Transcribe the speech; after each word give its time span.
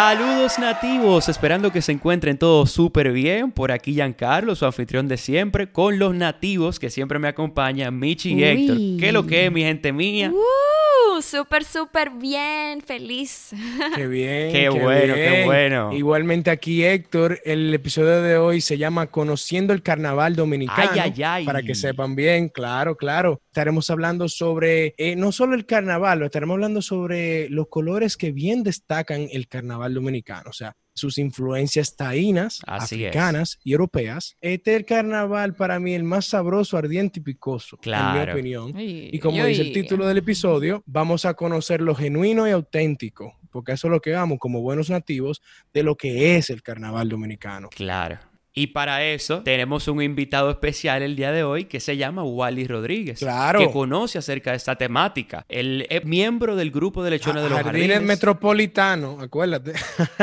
Saludos 0.00 0.60
nativos, 0.60 1.28
esperando 1.28 1.72
que 1.72 1.82
se 1.82 1.90
encuentren 1.90 2.38
todos 2.38 2.70
súper 2.70 3.10
bien. 3.10 3.50
Por 3.50 3.72
aquí 3.72 3.94
Giancarlo, 3.94 4.54
su 4.54 4.64
anfitrión 4.64 5.08
de 5.08 5.16
siempre, 5.16 5.72
con 5.72 5.98
los 5.98 6.14
nativos 6.14 6.78
que 6.78 6.88
siempre 6.88 7.18
me 7.18 7.26
acompañan, 7.26 7.98
Michi 7.98 8.34
y 8.34 8.44
Héctor. 8.44 8.76
¿Qué 8.76 9.08
es 9.08 9.12
lo 9.12 9.26
que 9.26 9.46
es, 9.46 9.52
mi 9.52 9.62
gente 9.62 9.92
mía? 9.92 10.30
Uh, 10.32 10.77
súper, 11.22 11.64
súper 11.64 12.10
bien, 12.10 12.80
feliz. 12.82 13.50
Qué 13.96 14.06
bien. 14.06 14.52
Qué 14.52 14.68
bueno, 14.68 15.14
qué 15.14 15.42
bueno. 15.44 15.92
Igualmente 15.92 16.50
aquí, 16.50 16.84
Héctor, 16.84 17.40
el 17.44 17.72
episodio 17.72 18.22
de 18.22 18.36
hoy 18.36 18.60
se 18.60 18.78
llama 18.78 19.08
Conociendo 19.08 19.72
el 19.72 19.82
Carnaval 19.82 20.36
Dominicano. 20.36 20.90
Ay, 20.92 20.98
ay, 21.00 21.22
ay. 21.22 21.44
Para 21.44 21.62
que 21.62 21.74
sepan 21.74 22.14
bien, 22.14 22.48
claro, 22.48 22.96
claro. 22.96 23.40
Estaremos 23.46 23.90
hablando 23.90 24.28
sobre 24.28 24.94
eh, 24.98 25.16
no 25.16 25.32
solo 25.32 25.54
el 25.54 25.66
carnaval, 25.66 26.22
estaremos 26.22 26.54
hablando 26.54 26.82
sobre 26.82 27.48
los 27.50 27.68
colores 27.68 28.16
que 28.16 28.32
bien 28.32 28.62
destacan 28.62 29.28
el 29.30 29.48
carnaval 29.48 29.94
dominicano. 29.94 30.50
O 30.50 30.52
sea, 30.52 30.76
sus 30.98 31.16
influencias 31.16 31.96
taínas, 31.96 32.60
Así 32.66 33.02
es. 33.04 33.08
africanas 33.08 33.58
y 33.64 33.72
europeas. 33.72 34.36
Este 34.42 34.72
es 34.72 34.76
el 34.78 34.84
carnaval 34.84 35.54
para 35.54 35.78
mí 35.80 35.94
el 35.94 36.04
más 36.04 36.26
sabroso, 36.26 36.76
ardiente 36.76 37.20
y 37.20 37.22
picoso, 37.22 37.76
en 37.76 37.82
Claro. 37.82 38.26
mi 38.26 38.32
opinión. 38.32 38.72
Ay, 38.76 39.08
Y 39.12 39.18
como 39.18 39.42
ay, 39.42 39.50
dice 39.50 39.62
el 39.62 39.72
título 39.72 40.06
del 40.06 40.18
episodio, 40.18 40.82
vamos 40.84 41.24
a 41.24 41.32
conocer 41.34 41.80
lo 41.80 41.94
genuino 41.94 42.46
y 42.46 42.50
auténtico, 42.50 43.38
porque 43.50 43.72
eso 43.72 43.86
es 43.88 43.92
lo 43.92 44.00
que 44.00 44.12
vamos 44.12 44.38
como 44.38 44.60
buenos 44.60 44.90
nativos 44.90 45.40
de 45.72 45.82
lo 45.82 45.96
que 45.96 46.36
es 46.36 46.50
el 46.50 46.62
carnaval 46.62 47.08
dominicano. 47.08 47.70
Claro. 47.70 48.18
Y 48.54 48.68
para 48.68 49.04
eso 49.04 49.42
tenemos 49.44 49.86
un 49.86 50.02
invitado 50.02 50.50
especial 50.50 51.02
el 51.02 51.14
día 51.14 51.30
de 51.30 51.44
hoy 51.44 51.66
que 51.66 51.78
se 51.78 51.96
llama 51.96 52.24
Wally 52.24 52.66
Rodríguez. 52.66 53.20
Claro. 53.20 53.60
Que 53.60 53.70
conoce 53.70 54.18
acerca 54.18 54.50
de 54.50 54.56
esta 54.56 54.74
temática. 54.74 55.44
Él 55.48 55.86
es 55.88 56.04
miembro 56.04 56.56
del 56.56 56.72
grupo 56.72 57.04
de 57.04 57.10
lechones 57.10 57.44
de 57.44 57.50
los 57.50 57.58
Jardines 57.60 57.88
jardines. 57.88 58.02
Metropolitano, 58.08 59.18
acuérdate. 59.20 59.74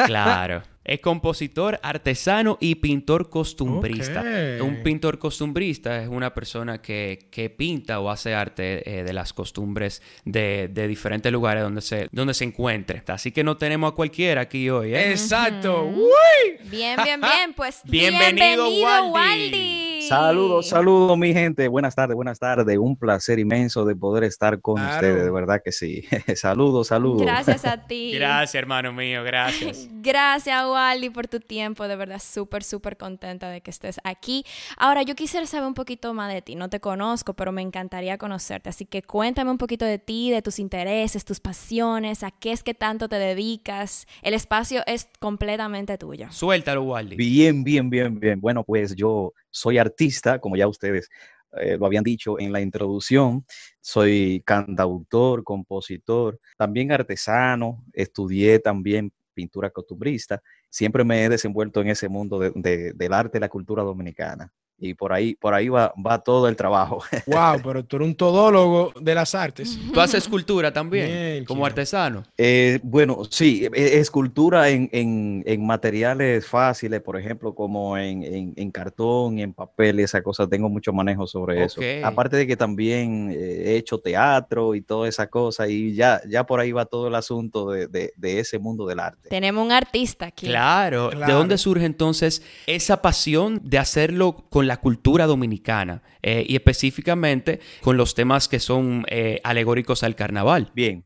Claro. 0.05 0.63
Es 0.85 0.99
compositor, 0.99 1.79
artesano 1.81 2.59
y 2.61 2.75
pintor 2.75 3.31
costumbrista. 3.31 4.23
Un 4.61 4.83
pintor 4.83 5.17
costumbrista 5.17 6.01
es 6.01 6.07
una 6.07 6.33
persona 6.33 6.79
que, 6.79 7.27
que 7.31 7.49
pinta 7.49 7.99
o 7.99 8.09
hace 8.11 8.35
arte 8.35 8.99
eh, 8.99 9.03
de 9.03 9.11
las 9.13 9.33
costumbres 9.33 10.03
de, 10.25 10.69
de 10.71 10.87
diferentes 10.87 11.31
lugares 11.31 11.63
donde 11.63 11.81
se, 11.81 12.07
donde 12.11 12.35
se 12.35 12.43
encuentre. 12.43 13.01
Así 13.07 13.31
que 13.31 13.43
no 13.43 13.57
tenemos 13.57 13.91
a 13.91 13.95
cualquiera 13.95 14.41
aquí 14.41 14.69
hoy, 14.69 14.93
¿eh? 14.93 15.09
Exacto. 15.09 15.85
Uy. 15.85 16.69
Bien, 16.69 16.99
bien, 17.03 17.19
bien. 17.19 17.53
Pues 17.55 17.81
Bienvenido, 17.85 18.69
bienvenido, 18.69 19.07
Waldi. 19.07 19.11
Waldi. 19.11 19.84
Saludos, 20.07 20.67
saludos, 20.69 21.17
mi 21.17 21.33
gente. 21.33 21.67
Buenas 21.67 21.95
tardes, 21.95 22.15
buenas 22.15 22.39
tardes. 22.39 22.77
Un 22.77 22.95
placer 22.97 23.39
inmenso 23.39 23.85
de 23.85 23.95
poder 23.95 24.23
estar 24.23 24.61
con 24.61 24.75
Claro. 24.75 24.93
ustedes, 24.95 25.23
de 25.23 25.31
verdad 25.31 25.61
que 25.63 25.71
sí. 25.71 26.03
saludos, 26.35 26.87
saludos. 26.87 27.21
Gracias 27.21 27.65
a 27.65 27.77
ti. 27.87 28.11
Gracias, 28.13 28.55
hermano 28.55 28.93
mío, 28.93 29.23
gracias. 29.23 29.87
Gracias, 30.05 30.63
Wally, 30.67 31.09
por 31.09 31.27
tu 31.27 31.39
tiempo. 31.39 31.87
De 31.87 31.95
verdad, 31.95 32.21
súper, 32.23 32.63
súper 32.63 32.95
contenta 32.95 33.49
de 33.49 33.61
que 33.61 33.71
estés 33.71 33.99
aquí. 34.03 34.45
Ahora, 34.77 35.01
yo 35.01 35.15
quisiera 35.15 35.47
saber 35.47 35.67
un 35.67 35.73
poquito 35.73 36.13
más 36.13 36.31
de 36.31 36.43
ti. 36.43 36.53
No 36.55 36.69
te 36.69 36.79
conozco, 36.79 37.33
pero 37.33 37.51
me 37.51 37.63
encantaría 37.63 38.17
conocerte. 38.19 38.69
Así 38.69 38.85
que 38.85 39.01
cuéntame 39.01 39.49
un 39.49 39.57
poquito 39.57 39.83
de 39.83 39.97
ti, 39.97 40.29
de 40.29 40.43
tus 40.43 40.59
intereses, 40.59 41.25
tus 41.25 41.39
pasiones, 41.39 42.21
a 42.21 42.29
qué 42.29 42.51
es 42.51 42.61
que 42.61 42.75
tanto 42.75 43.09
te 43.09 43.15
dedicas. 43.15 44.05
El 44.21 44.35
espacio 44.35 44.83
es 44.85 45.07
completamente 45.19 45.97
tuyo. 45.97 46.27
Suéltalo, 46.29 46.83
Wally. 46.83 47.15
Bien, 47.15 47.63
bien, 47.63 47.89
bien, 47.89 48.19
bien. 48.19 48.39
Bueno, 48.39 48.63
pues 48.63 48.95
yo 48.95 49.33
soy 49.55 49.77
artista, 49.77 50.39
como 50.39 50.55
ya 50.57 50.67
ustedes 50.67 51.09
eh, 51.57 51.77
lo 51.79 51.85
habían 51.85 52.03
dicho 52.03 52.37
en 52.39 52.51
la 52.51 52.59
introducción. 52.61 53.45
Soy 53.81 54.43
cantautor, 54.45 55.43
compositor, 55.43 56.39
también 56.57 56.91
artesano. 56.91 57.83
Estudié 57.93 58.59
también 58.59 59.11
pintura 59.33 59.69
costumbrista. 59.69 60.41
Siempre 60.69 61.03
me 61.05 61.23
he 61.23 61.29
desenvuelto 61.29 61.81
en 61.81 61.87
ese 61.89 62.09
mundo 62.09 62.39
de- 62.39 62.51
de- 62.55 62.93
del 62.93 63.13
arte 63.13 63.37
y 63.37 63.41
la 63.41 63.49
cultura 63.49 63.83
dominicana. 63.83 64.51
Y 64.77 64.93
por 64.93 65.13
ahí, 65.13 65.35
por 65.35 65.53
ahí 65.53 65.69
va, 65.69 65.93
va 66.05 66.19
todo 66.19 66.47
el 66.49 66.55
trabajo. 66.55 67.01
Wow, 67.27 67.61
pero 67.63 67.83
tú 67.85 67.95
eres 67.95 68.07
un 68.09 68.15
todólogo 68.15 68.91
de 68.99 69.15
las 69.15 69.33
artes. 69.33 69.79
¿Tú 69.93 69.99
haces 70.01 70.23
escultura 70.23 70.71
también? 70.73 71.07
Bien, 71.07 71.45
como 71.45 71.65
artesano. 71.65 72.23
Eh, 72.37 72.79
bueno, 72.83 73.21
sí, 73.29 73.67
e- 73.73 73.99
escultura 73.99 74.69
en, 74.69 74.89
en- 74.91 75.43
en 75.45 75.65
materiales 75.65 76.45
fáciles, 76.45 77.01
por 77.01 77.17
ejemplo, 77.17 77.55
como 77.55 77.97
en, 77.97 78.23
en- 78.23 78.53
en 78.55 78.71
cartón, 78.71 79.39
en 79.39 79.53
papel, 79.53 79.99
y 79.99 80.03
esa 80.03 80.21
cosa, 80.21 80.45
tengo 80.47 80.67
mucho 80.69 80.91
manejo 80.93 81.25
sobre 81.25 81.63
eso. 81.63 81.79
Aparte 82.03 82.35
de 82.37 82.45
que 82.45 82.57
también 82.57 83.31
eh, 83.31 83.63
he 83.67 83.75
hecho 83.77 83.99
teatro 83.99 84.75
y 84.75 84.81
toda 84.81 85.07
esa 85.07 85.27
cosa, 85.27 85.67
y 85.67 85.95
ya, 85.95 86.21
ya 86.27 86.45
por 86.45 86.59
ahí 86.59 86.71
va 86.73 86.85
todo 86.85 87.07
el 87.07 87.15
asunto 87.15 87.69
de, 87.71 87.87
de- 87.87 88.13
de 88.17 88.39
ese 88.39 88.59
mundo 88.59 88.85
del 88.85 88.99
arte. 88.99 89.29
Tenemos 89.29 89.65
un 89.65 89.71
artista 89.71 90.25
aquí. 90.27 90.47
Claro. 90.47 91.09
¿De 91.09 91.15
Claro. 91.15 91.33
dónde 91.35 91.57
surge 91.57 91.85
entonces 91.85 92.41
esa 92.67 93.01
pasión 93.01 93.61
de 93.63 93.77
hacerlo 93.77 94.43
con 94.49 94.64
la 94.67 94.77
cultura 94.77 95.25
dominicana 95.27 96.01
eh, 96.21 96.45
y 96.47 96.55
específicamente 96.55 97.59
con 97.81 97.97
los 97.97 98.15
temas 98.15 98.47
que 98.47 98.59
son 98.59 99.05
eh, 99.09 99.39
alegóricos 99.43 100.03
al 100.03 100.15
carnaval? 100.15 100.71
Bien, 100.75 101.05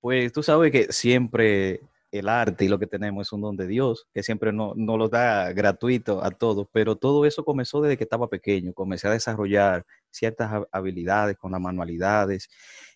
pues 0.00 0.32
tú 0.32 0.42
sabes 0.42 0.72
que 0.72 0.92
siempre 0.92 1.80
el 2.12 2.28
arte 2.28 2.64
y 2.64 2.68
lo 2.68 2.78
que 2.78 2.86
tenemos 2.88 3.28
es 3.28 3.32
un 3.32 3.40
don 3.42 3.56
de 3.56 3.66
Dios, 3.68 4.06
que 4.12 4.22
siempre 4.24 4.52
no- 4.52 4.72
nos 4.76 4.98
lo 4.98 5.08
da 5.08 5.52
gratuito 5.52 6.24
a 6.24 6.30
todos, 6.32 6.66
pero 6.72 6.96
todo 6.96 7.24
eso 7.24 7.44
comenzó 7.44 7.80
desde 7.80 7.96
que 7.96 8.02
estaba 8.04 8.28
pequeño, 8.28 8.72
comencé 8.74 9.06
a 9.06 9.12
desarrollar 9.12 9.84
ciertas 10.10 10.50
ha- 10.52 10.66
habilidades 10.72 11.36
con 11.36 11.52
las 11.52 11.60
manualidades 11.60 12.48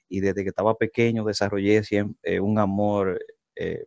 y 0.08 0.18
desde 0.20 0.42
que 0.42 0.48
estaba 0.48 0.74
pequeño 0.76 1.24
desarrollé 1.24 1.84
siempre 1.84 2.40
un 2.40 2.58
amor 2.58 3.20
eh, 3.54 3.84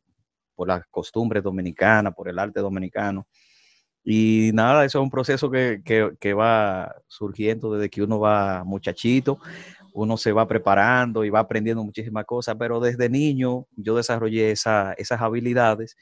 por 0.55 0.69
las 0.69 0.83
costumbres 0.89 1.43
dominicanas, 1.43 2.13
por 2.15 2.29
el 2.29 2.39
arte 2.39 2.61
dominicano. 2.61 3.27
Y 4.09 4.51
nada, 4.53 4.85
eso 4.85 4.99
es 4.99 5.03
un 5.03 5.09
proceso 5.09 5.51
que, 5.51 5.81
que- 5.83 6.11
que 6.19 6.33
va 6.33 6.95
surgiendo 7.07 7.73
desde 7.73 7.89
que 7.89 8.01
uno 8.03 8.19
va 8.19 8.63
muchachito, 8.63 9.39
uno 9.93 10.17
se 10.17 10.31
va 10.31 10.47
preparando 10.47 11.25
y 11.25 11.29
va 11.29 11.39
aprendiendo 11.41 11.83
muchísimas 11.83 12.25
cosas, 12.25 12.55
pero 12.59 12.79
desde 12.79 13.09
niño 13.09 13.67
yo 13.75 13.95
desarrollé 13.97 14.51
esa- 14.51 14.93
esas 14.93 15.21
habilidades 15.21 15.97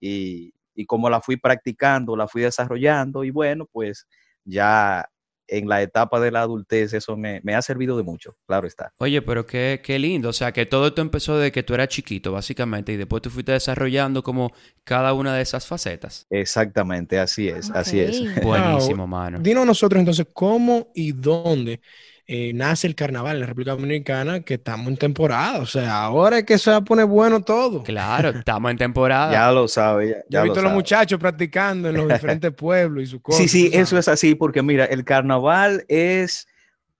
y, 0.00 0.54
y 0.74 0.86
como 0.86 1.10
la 1.10 1.20
fui 1.22 1.36
practicando, 1.38 2.16
la 2.16 2.28
fui 2.28 2.42
desarrollando 2.42 3.24
y 3.24 3.30
bueno, 3.30 3.66
pues 3.72 4.06
ya 4.44 5.08
en 5.48 5.68
la 5.68 5.82
etapa 5.82 6.20
de 6.20 6.30
la 6.30 6.42
adultez 6.42 6.92
eso 6.92 7.16
me, 7.16 7.40
me 7.42 7.54
ha 7.54 7.62
servido 7.62 7.96
de 7.96 8.02
mucho, 8.02 8.36
claro 8.46 8.66
está. 8.66 8.92
Oye, 8.98 9.22
pero 9.22 9.46
qué, 9.46 9.80
qué 9.82 9.98
lindo. 9.98 10.28
O 10.28 10.32
sea, 10.32 10.52
que 10.52 10.66
todo 10.66 10.88
esto 10.88 11.02
empezó 11.02 11.38
de 11.38 11.52
que 11.52 11.62
tú 11.62 11.74
eras 11.74 11.88
chiquito, 11.88 12.32
básicamente, 12.32 12.92
y 12.92 12.96
después 12.96 13.22
tú 13.22 13.30
fuiste 13.30 13.52
desarrollando 13.52 14.22
como 14.22 14.52
cada 14.84 15.12
una 15.12 15.34
de 15.34 15.42
esas 15.42 15.66
facetas. 15.66 16.26
Exactamente, 16.30 17.18
así 17.18 17.48
es, 17.48 17.70
así 17.70 18.00
es. 18.00 18.22
Buenísimo, 18.42 19.06
mano. 19.06 19.38
Dinos 19.40 19.66
nosotros 19.66 20.00
entonces 20.00 20.26
cómo 20.32 20.90
y 20.94 21.12
dónde 21.12 21.80
eh, 22.28 22.52
nace 22.54 22.88
el 22.88 22.96
carnaval 22.96 23.36
en 23.36 23.40
la 23.40 23.46
República 23.46 23.72
Dominicana, 23.72 24.40
que 24.40 24.54
estamos 24.54 24.88
en 24.88 24.96
temporada. 24.96 25.58
O 25.60 25.66
sea, 25.66 26.02
ahora 26.02 26.38
es 26.38 26.44
que 26.44 26.58
se 26.58 26.70
va 26.70 26.78
a 26.78 26.84
poner 26.84 27.06
bueno 27.06 27.40
todo. 27.40 27.84
Claro, 27.84 28.30
estamos 28.38 28.70
en 28.72 28.78
temporada. 28.78 29.30
Ya 29.30 29.52
lo 29.52 29.68
sabe. 29.68 30.08
Ya, 30.08 30.16
Ya 30.28 30.38
he 30.38 30.42
lo 30.42 30.44
visto 30.44 30.60
a 30.60 30.62
los 30.64 30.72
muchachos 30.72 31.20
practicando 31.20 31.88
en 31.88 31.96
los 31.96 32.08
diferentes 32.12 32.52
pueblos 32.52 33.04
y 33.04 33.06
su 33.06 33.20
cosa. 33.20 33.38
Sí, 33.38 33.48
sí, 33.48 33.66
eso 33.72 33.90
sabes. 33.90 34.08
es 34.08 34.08
así, 34.08 34.34
porque 34.34 34.62
mira, 34.62 34.86
el 34.86 35.04
carnaval 35.04 35.84
es, 35.88 36.48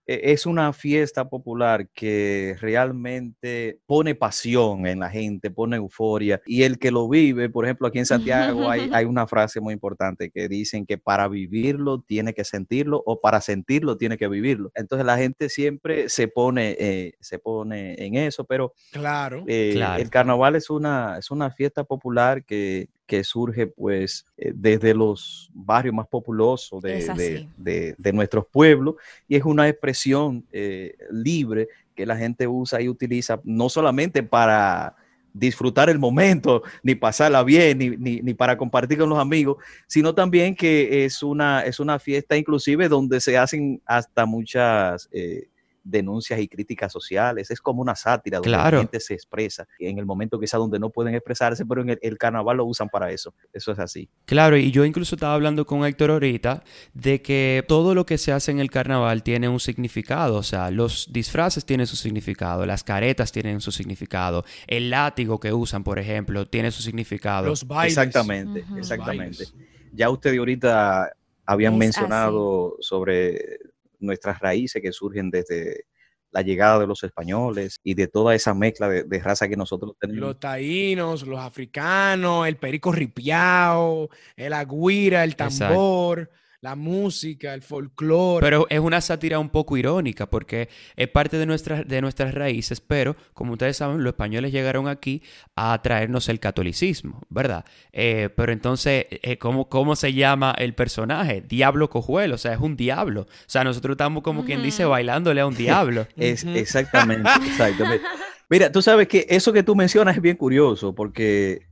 es 0.07 0.45
una 0.45 0.71
fiesta 0.73 1.29
popular 1.29 1.89
que 1.89 2.55
realmente 2.59 3.79
pone 3.85 4.15
pasión 4.15 4.87
en 4.87 4.99
la 4.99 5.09
gente, 5.09 5.51
pone 5.51 5.75
euforia. 5.77 6.41
Y 6.45 6.63
el 6.63 6.79
que 6.79 6.91
lo 6.91 7.09
vive, 7.09 7.49
por 7.49 7.65
ejemplo, 7.65 7.87
aquí 7.87 7.99
en 7.99 8.05
Santiago 8.05 8.69
hay, 8.69 8.89
hay 8.93 9.05
una 9.05 9.27
frase 9.27 9.59
muy 9.59 9.73
importante 9.73 10.29
que 10.29 10.47
dicen 10.47 10.85
que 10.85 10.97
para 10.97 11.27
vivirlo 11.27 12.01
tiene 12.07 12.33
que 12.33 12.43
sentirlo 12.43 13.03
o 13.05 13.19
para 13.19 13.41
sentirlo 13.41 13.97
tiene 13.97 14.17
que 14.17 14.27
vivirlo. 14.27 14.71
Entonces 14.75 15.05
la 15.05 15.17
gente 15.17 15.49
siempre 15.49 16.09
se 16.09 16.27
pone, 16.27 16.75
eh, 16.79 17.13
se 17.19 17.39
pone 17.39 17.95
en 18.03 18.15
eso, 18.15 18.45
pero 18.45 18.73
Claro. 18.91 19.43
eh, 19.47 19.71
Claro. 19.73 20.01
El 20.01 20.09
carnaval 20.09 20.55
es 20.55 20.69
una, 20.69 21.17
es 21.17 21.31
una 21.31 21.51
fiesta 21.51 21.83
popular 21.83 22.43
que, 22.45 22.87
que 23.07 23.23
surge 23.23 23.65
pues 23.67 24.25
eh, 24.37 24.51
desde 24.53 24.93
los 24.93 25.49
barrios 25.53 25.95
más 25.95 26.07
populosos 26.07 26.81
de, 27.55 27.95
de 27.97 28.13
nuestros 28.13 28.45
pueblos 28.51 28.95
y 29.27 29.35
es 29.37 29.43
una 29.45 29.67
expresión 29.67 30.45
eh, 30.51 30.95
libre 31.09 31.67
que 31.95 32.05
la 32.05 32.15
gente 32.17 32.47
usa 32.47 32.79
y 32.81 32.89
utiliza 32.89 33.39
no 33.43 33.69
solamente 33.69 34.21
para 34.21 34.95
disfrutar 35.33 35.89
el 35.89 35.99
momento, 35.99 36.63
ni 36.83 36.95
pasarla 36.95 37.43
bien, 37.43 37.77
ni, 37.77 37.89
ni- 37.91 38.21
ni 38.21 38.33
para 38.33 38.57
compartir 38.57 38.97
con 38.97 39.09
los 39.09 39.19
amigos, 39.19 39.57
sino 39.87 40.13
también 40.13 40.55
que 40.55 41.05
es 41.05 41.23
una, 41.23 41.61
es 41.61 41.79
una 41.79 41.99
fiesta 41.99 42.35
inclusive 42.37 42.89
donde 42.89 43.19
se 43.21 43.37
hacen 43.37 43.81
hasta 43.85 44.25
muchas... 44.25 45.07
eh, 45.11 45.47
denuncias 45.89 46.39
y 46.39 46.47
críticas 46.47 46.91
sociales, 46.91 47.49
es 47.51 47.61
como 47.61 47.81
una 47.81 47.95
sátira 47.95 48.37
donde 48.37 48.51
la 48.51 48.69
gente 48.69 48.99
se 48.99 49.13
expresa 49.13 49.67
en 49.79 49.97
el 49.97 50.05
momento 50.05 50.39
quizá 50.39 50.57
donde 50.57 50.79
no 50.79 50.89
pueden 50.89 51.15
expresarse, 51.15 51.65
pero 51.65 51.81
en 51.81 51.97
el, 52.01 52.17
carnaval 52.17 52.57
lo 52.57 52.65
usan 52.65 52.89
para 52.89 53.11
eso, 53.11 53.33
eso 53.53 53.71
es 53.71 53.79
así. 53.79 54.09
Claro, 54.25 54.57
y 54.57 54.71
yo 54.71 54.85
incluso 54.85 55.15
estaba 55.15 55.33
hablando 55.33 55.65
con 55.65 55.85
Héctor 55.85 56.11
ahorita 56.11 56.63
de 56.93 57.21
que 57.21 57.63
todo 57.67 57.95
lo 57.95 58.05
que 58.05 58.17
se 58.17 58.31
hace 58.31 58.51
en 58.51 58.59
el 58.59 58.69
carnaval 58.69 59.23
tiene 59.23 59.47
un 59.47 59.59
significado, 59.59 60.35
o 60.35 60.43
sea, 60.43 60.71
los 60.71 61.11
disfraces 61.11 61.65
tienen 61.65 61.87
su 61.87 61.95
significado, 61.95 62.65
las 62.65 62.83
caretas 62.83 63.31
tienen 63.31 63.61
su 63.61 63.71
significado, 63.71 64.43
el 64.67 64.89
látigo 64.89 65.39
que 65.39 65.53
usan, 65.53 65.83
por 65.83 65.99
ejemplo, 65.99 66.45
tiene 66.45 66.71
su 66.71 66.81
significado. 66.81 67.47
Los 67.47 67.67
bailes. 67.67 67.97
Exactamente, 67.97 68.65
exactamente. 68.77 69.45
Ya 69.93 70.09
ustedes 70.09 70.37
ahorita 70.37 71.11
habían 71.45 71.77
mencionado 71.77 72.75
sobre 72.81 73.59
nuestras 73.99 74.39
raíces 74.39 74.81
que 74.81 74.91
surgen 74.91 75.29
desde 75.29 75.85
la 76.31 76.41
llegada 76.41 76.79
de 76.79 76.87
los 76.87 77.03
españoles 77.03 77.79
y 77.83 77.93
de 77.93 78.07
toda 78.07 78.35
esa 78.35 78.53
mezcla 78.53 78.89
de, 78.89 79.19
raza 79.19 79.47
que 79.47 79.55
nosotros 79.55 79.93
tenemos. 79.99 80.21
Los 80.21 80.39
taínos, 80.39 81.25
los 81.25 81.39
africanos, 81.39 82.47
el 82.47 82.57
perico 82.57 82.91
ripiao, 82.91 84.09
el 84.35 84.53
agüira, 84.53 85.23
el 85.23 85.35
tambor 85.35 86.29
la 86.67 86.75
música, 86.75 87.53
el 87.53 87.61
folclore. 87.61 88.45
Pero 88.45 88.67
es 88.69 88.79
una 88.79 88.99
sátira 88.99 89.39
un 89.39 89.47
poco 89.47 89.77
irónica 89.77 90.29
porque 90.29 90.67
es 90.97 91.07
parte 91.07 91.37
de, 91.37 91.45
nuestras 91.45 91.87
de 91.87 92.01
nuestras 92.01 92.33
raíces, 92.33 92.81
pero 92.81 93.15
como 93.33 93.53
ustedes 93.53 93.77
saben, 93.77 94.03
los 94.03 94.11
españoles 94.11 94.51
llegaron 94.51 94.89
aquí 94.89 95.23
a 95.55 95.81
traernos 95.81 96.27
el 96.27 96.41
catolicismo, 96.41 97.21
¿verdad? 97.29 97.63
Eh, 97.93 98.27
pero 98.35 98.51
entonces, 98.51 99.05
eh, 99.09 99.37
¿cómo, 99.37 99.69
¿cómo 99.69 99.95
se 99.95 100.11
llama 100.11 100.53
el 100.57 100.73
personaje? 100.73 101.39
Diablo 101.39 101.89
cojuelo, 101.89 102.35
o 102.35 102.37
sea, 102.37 102.51
es 102.51 102.59
un 102.59 102.75
diablo. 102.75 103.21
O 103.21 103.27
sea, 103.45 103.63
nosotros 103.63 103.93
estamos 103.93 104.21
como 104.21 104.43
quien 104.43 104.61
dice 104.61 104.83
bailándole 104.83 105.39
a 105.39 105.47
un 105.47 105.55
diablo. 105.55 106.05
es, 106.17 106.43
Exactamente, 106.43 107.29
exactamente. 107.45 108.05
Mira, 108.49 108.73
tú 108.73 108.81
sabes 108.81 109.07
que 109.07 109.25
eso 109.29 109.53
que 109.53 109.63
tú 109.63 109.73
mencionas 109.73 110.17
es 110.17 110.21
bien 110.21 110.35
curioso 110.35 110.93
porque 110.93 111.66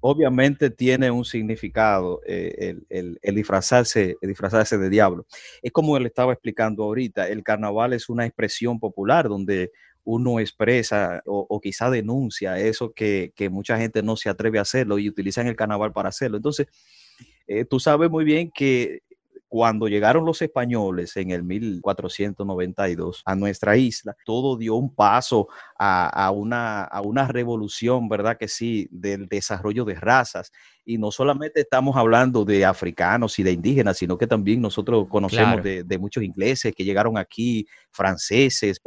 obviamente 0.00 0.70
tiene 0.70 1.10
un 1.10 1.24
significado 1.24 2.20
eh, 2.26 2.76
el, 2.88 3.18
disfrazarse, 3.34 4.16
disfrazarse 4.22 4.78
de 4.78 4.90
diablo. 4.90 5.26
Es 5.62 5.72
como 5.72 5.96
él 5.96 6.06
estaba 6.06 6.32
explicando 6.32 6.84
ahorita, 6.84 7.28
el 7.28 7.42
carnaval 7.42 7.92
es 7.92 8.08
una 8.08 8.26
expresión 8.26 8.80
popular 8.80 9.28
donde 9.28 9.70
uno 10.04 10.40
expresa 10.40 11.22
o, 11.26 11.60
quizá 11.60 11.90
denuncia 11.90 12.58
eso 12.58 12.92
que, 12.92 13.32
mucha 13.50 13.76
gente 13.78 14.02
no 14.02 14.16
se 14.16 14.30
atreve 14.30 14.58
a 14.58 14.62
hacerlo 14.62 14.98
y 14.98 15.08
utilizan 15.08 15.46
el 15.46 15.56
carnaval 15.56 15.92
para 15.92 16.08
hacerlo. 16.08 16.38
Entonces, 16.38 16.66
eh, 17.46 17.64
tú 17.64 17.78
sabes 17.78 18.10
muy 18.10 18.24
bien 18.24 18.50
que 18.50 19.02
cuando 19.50 19.88
llegaron 19.88 20.24
los 20.24 20.40
españoles 20.42 21.16
en 21.16 21.32
el 21.32 21.42
1492 21.42 23.22
a 23.24 23.34
nuestra 23.34 23.76
isla, 23.76 24.16
todo 24.24 24.56
dio 24.56 24.76
un 24.76 24.94
paso 24.94 25.48
a, 25.76 26.30
una, 26.30 26.84
a 26.84 27.00
una 27.00 27.26
revolución, 27.26 28.08
¿verdad? 28.08 28.36
Que 28.38 28.46
sí, 28.46 28.86
del 28.92 29.26
desarrollo 29.26 29.84
de 29.84 29.96
razas. 29.96 30.52
Y 30.84 30.98
no 30.98 31.10
solamente 31.10 31.62
estamos 31.62 31.96
hablando 31.96 32.44
de 32.44 32.64
africanos 32.64 33.40
y 33.40 33.42
de 33.42 33.50
indígenas, 33.50 33.98
sino 33.98 34.16
que 34.16 34.28
también 34.28 34.60
nosotros 34.62 35.08
conocemos 35.08 35.64
de, 35.64 35.98
muchos 35.98 36.22
ingleses 36.22 36.72
que 36.72 36.84
llegaron 36.84 37.18
aquí, 37.18 37.66
franceses, 37.90 38.80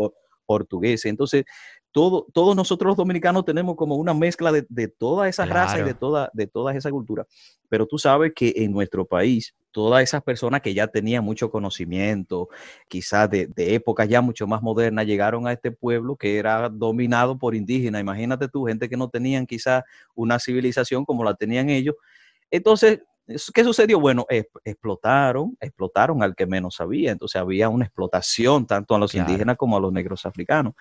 portugueses. 0.45 1.07
Entonces, 1.07 1.43
todo, 1.91 2.25
todos 2.33 2.55
nosotros 2.55 2.91
los 2.91 2.97
dominicanos 2.97 3.43
tenemos 3.43 3.75
como 3.75 3.97
una 3.97 4.13
mezcla 4.13 4.49
de, 4.53 4.65
de 4.69 4.87
todas 4.87 5.27
esas 5.27 5.49
razas 5.49 5.81
y 5.81 5.83
de 5.83 5.93
toda, 5.93 6.29
de 6.33 6.47
toda 6.47 6.73
esa 6.73 6.89
cultura. 6.89 7.27
Pero 7.67 7.85
tú 7.85 7.97
sabes 7.97 8.31
que 8.33 8.53
en 8.55 8.71
nuestro 8.71 9.05
país 9.05 9.53
todas 9.73 10.03
esas 10.03 10.23
personas 10.23 10.61
que 10.61 10.73
ya 10.73 10.87
tenían 10.87 11.25
mucho 11.25 11.51
conocimiento, 11.51 12.47
quizás 12.87 13.29
de, 13.29 13.49
épocas 13.57 14.07
ya 14.07 14.21
mucho 14.21 14.47
más 14.47 14.61
modernas, 14.61 15.05
llegaron 15.05 15.47
a 15.47 15.51
este 15.51 15.71
pueblo 15.71 16.15
que 16.15 16.37
era 16.37 16.69
dominado 16.69 17.37
por 17.37 17.55
indígenas. 17.55 17.99
Imagínate 17.99 18.47
tú, 18.47 18.65
gente 18.65 18.87
que 18.87 18.95
no 18.95 19.09
tenían 19.09 19.45
quizás 19.45 19.83
una 20.15 20.39
civilización 20.39 21.03
como 21.03 21.25
la 21.25 21.33
tenían 21.33 21.69
ellos. 21.69 21.95
Entonces, 22.51 23.01
¿qué 23.53 23.63
sucedió? 23.63 23.99
Bueno, 23.99 24.25
explotaron, 24.63 25.57
explotaron 25.59 26.23
al 26.23 26.35
que 26.35 26.45
menos 26.45 26.75
sabía. 26.75 27.11
Entonces 27.11 27.41
había 27.41 27.67
una 27.67 27.85
explotación 27.85 28.65
tanto 28.67 28.95
a 28.95 28.99
los 28.99 29.15
indígenas 29.15 29.57
como 29.57 29.75
a 29.75 29.81
los 29.81 29.91
negros 29.91 30.25
africanos. 30.25 30.75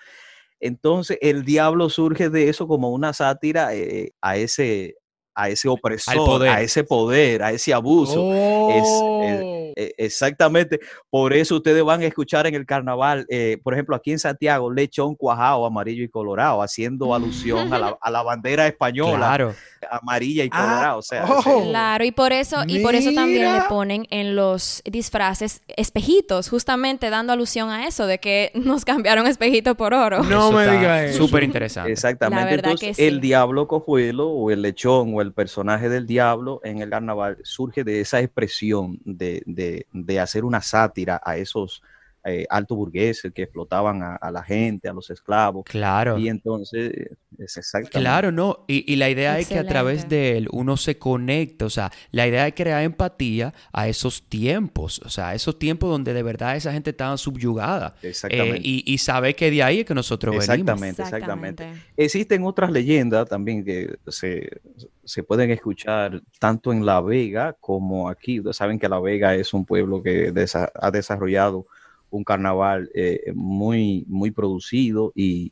Entonces, 0.59 1.17
el 1.19 1.43
diablo 1.43 1.89
surge 1.89 2.29
de 2.29 2.47
eso 2.47 2.69
como 2.69 2.91
una 2.91 3.11
sátira 3.11 3.75
eh, 3.75 4.13
a, 4.21 4.37
ese, 4.37 4.95
a 5.35 5.49
ese 5.49 5.67
opresor, 5.67 6.43
a 6.47 6.61
ese 6.61 6.83
poder, 6.83 7.43
a 7.43 7.51
ese 7.51 7.73
abuso. 7.73 8.33
Es. 8.33 9.52
E, 9.75 9.93
exactamente. 9.97 10.79
Por 11.09 11.33
eso 11.33 11.55
ustedes 11.55 11.83
van 11.83 12.01
a 12.01 12.05
escuchar 12.05 12.47
en 12.47 12.55
el 12.55 12.65
carnaval, 12.65 13.25
eh, 13.29 13.57
por 13.63 13.73
ejemplo, 13.73 13.95
aquí 13.95 14.11
en 14.11 14.19
Santiago, 14.19 14.71
lechón 14.71 15.15
cuajado, 15.15 15.65
amarillo 15.65 16.03
y 16.03 16.09
colorado, 16.09 16.61
haciendo 16.61 17.13
alusión 17.13 17.73
a 17.73 17.79
la, 17.79 17.97
a 18.01 18.11
la 18.11 18.23
bandera 18.23 18.67
española. 18.67 19.35
Claro 19.35 19.55
amarilla 19.89 20.43
y 20.43 20.49
ah, 20.51 20.59
colorada, 20.59 20.97
o 20.97 21.01
sea. 21.01 21.25
Oh. 21.25 21.63
claro, 21.63 22.03
y 22.03 22.11
por 22.11 22.33
eso, 22.33 22.57
y 22.67 22.79
por 22.79 22.95
eso 22.95 23.11
también 23.13 23.53
le 23.53 23.61
ponen 23.69 24.07
en 24.09 24.35
los 24.35 24.81
disfraces 24.85 25.61
espejitos, 25.67 26.49
justamente 26.49 27.09
dando 27.09 27.33
alusión 27.33 27.69
a 27.69 27.87
eso, 27.87 28.07
de 28.07 28.19
que 28.19 28.51
nos 28.55 28.85
cambiaron 28.85 29.27
espejito 29.27 29.75
por 29.75 29.93
oro. 29.93 30.23
No 30.23 30.51
me 30.51 30.63
digas 30.63 31.03
eso. 31.03 31.25
Súper 31.25 31.43
interesante. 31.43 31.91
Exactamente. 31.91 32.55
Entonces, 32.55 32.99
el 32.99 33.19
diablo 33.21 33.67
cojuelo 33.67 34.29
o 34.29 34.51
el 34.51 34.61
lechón 34.61 35.13
o 35.15 35.21
el 35.21 35.33
personaje 35.33 35.89
del 35.89 36.07
diablo 36.07 36.59
en 36.63 36.81
el 36.81 36.89
carnaval 36.89 37.37
surge 37.43 37.83
de 37.83 38.01
esa 38.01 38.19
expresión 38.19 38.99
de, 39.03 39.43
de, 39.45 39.62
de 39.91 40.19
hacer 40.19 40.45
una 40.45 40.61
sátira 40.61 41.21
a 41.23 41.37
esos 41.37 41.81
eh, 42.25 42.45
alto 42.49 42.77
burgueses 42.77 43.33
que 43.33 43.43
explotaban 43.43 44.01
a, 44.01 44.31
la 44.31 44.41
gente, 44.41 44.87
a 44.87 44.93
los 44.93 45.09
esclavos. 45.09 45.65
Claro. 45.65 46.17
Y 46.17 46.29
entonces, 46.29 46.93
es 47.37 47.57
exactamente. 47.57 47.99
Claro, 47.99 48.31
no. 48.31 48.63
Y, 48.65 48.95
la 48.95 49.09
idea 49.09 49.37
es 49.39 49.49
que 49.49 49.59
a 49.59 49.67
través 49.67 50.07
de 50.07 50.37
él 50.37 50.47
uno 50.53 50.77
se 50.77 50.97
conecta, 50.97 51.65
o 51.65 51.69
sea, 51.69 51.91
la 52.11 52.25
idea 52.25 52.47
es 52.47 52.53
crear 52.53 52.81
empatía 52.81 53.53
a 53.73 53.89
esos 53.89 54.23
tiempos, 54.29 55.01
o 55.03 55.09
sea, 55.09 55.35
esos 55.35 55.59
tiempos 55.59 55.89
donde 55.89 56.13
de 56.13 56.23
verdad 56.23 56.55
esa 56.55 56.71
gente 56.71 56.91
estaba 56.91 57.17
subyugada. 57.17 57.95
Eh, 58.01 58.09
exactamente. 58.09 58.61
y, 58.63 58.83
y 58.85 58.97
saber 58.99 59.35
que 59.35 59.51
de 59.51 59.61
ahí 59.61 59.79
es 59.81 59.85
que 59.85 59.93
nosotros 59.93 60.33
exactamente, 60.33 60.71
venimos. 60.73 60.99
Exactamente, 60.99 61.63
exactamente. 61.63 61.93
Existen 61.97 62.45
otras 62.45 62.71
leyendas 62.71 63.27
también 63.27 63.65
que 63.65 63.97
se, 64.07 64.61
se 65.05 65.23
pueden 65.23 65.51
escuchar 65.51 66.21
tanto 66.39 66.71
en 66.71 66.85
La 66.85 67.01
Vega 67.01 67.53
como 67.59 68.09
aquí. 68.09 68.39
Ustedes 68.39 68.57
saben 68.57 68.79
que 68.79 68.89
La 68.89 68.99
Vega 68.99 69.35
es 69.35 69.53
un 69.53 69.65
pueblo 69.65 70.01
que 70.01 70.33
ha 70.53 70.91
desarrollado 70.91 71.65
un 72.09 72.23
carnaval 72.23 72.89
eh, 72.93 73.31
muy, 73.33 74.05
muy 74.07 74.31
producido 74.31 75.11
y, 75.15 75.51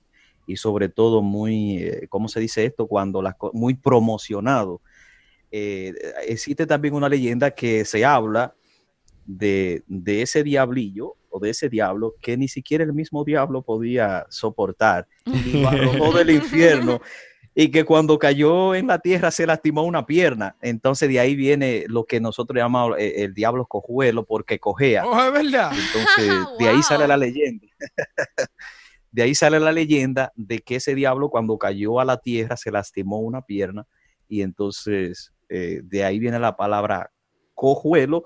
sobre 0.55 0.89
todo 0.89 1.21
muy, 1.21 1.77
eh, 1.77 2.07
¿cómo 2.09 2.27
se 2.27 2.41
dice 2.41 2.65
esto? 2.65 2.87
Cuando 2.87 3.21
las 3.21 3.35
muy 3.53 3.73
promocionado. 3.73 4.81
Eh, 5.49 5.93
existe 6.27 6.65
también 6.65 6.93
una 6.93 7.09
leyenda 7.09 7.51
que 7.51 7.83
se 7.85 8.05
habla 8.05 8.53
de, 9.25 9.83
de, 9.87 10.21
ese 10.21 10.43
diablillo 10.43 11.15
o 11.29 11.39
de 11.39 11.49
ese 11.49 11.69
diablo 11.69 12.15
que 12.21 12.37
ni 12.37 12.47
siquiera 12.47 12.83
el 12.83 12.93
mismo 12.93 13.23
diablo 13.23 13.61
podía 13.61 14.25
soportar 14.29 15.07
y 15.25 15.61
lo 15.61 15.69
arrojó 15.69 16.17
del 16.17 16.29
infierno 16.41 17.01
y 17.53 17.69
que 17.69 17.83
cuando 17.83 18.17
cayó 18.17 18.75
en 18.75 18.87
la 18.87 18.99
tierra 18.99 19.29
se 19.31 19.45
lastimó 19.45 19.83
una 19.83 20.05
pierna. 20.05 20.55
Entonces 20.61 21.09
de 21.09 21.19
ahí 21.19 21.35
viene 21.35 21.83
lo 21.87 22.05
que 22.05 22.19
nosotros 22.19 22.57
llamamos 22.57 22.97
eh, 22.97 23.23
el, 23.23 23.33
diablo 23.33 23.65
cojuelo 23.65 24.25
porque 24.25 24.59
cojea. 24.59 25.05
Oh, 25.05 25.21
es 25.21 25.33
verdad. 25.33 25.71
Entonces 25.71 26.47
de 26.59 26.69
ahí 26.69 26.81
sale 26.81 27.07
la 27.07 27.17
leyenda. 27.17 27.67
de 29.11 29.21
ahí 29.21 29.35
sale 29.35 29.59
la 29.59 29.71
leyenda 29.71 30.31
de 30.35 30.59
que 30.59 30.75
ese 30.75 30.95
diablo 30.95 31.29
cuando 31.29 31.57
cayó 31.57 31.99
a 31.99 32.05
la 32.05 32.17
tierra 32.17 32.55
se 32.55 32.71
lastimó 32.71 33.19
una 33.19 33.41
pierna 33.41 33.85
y 34.29 34.41
entonces 34.41 35.33
eh, 35.49 35.81
de 35.83 36.05
ahí 36.05 36.19
viene 36.19 36.39
la 36.39 36.55
palabra 36.55 37.11
cojuelo 37.53 38.23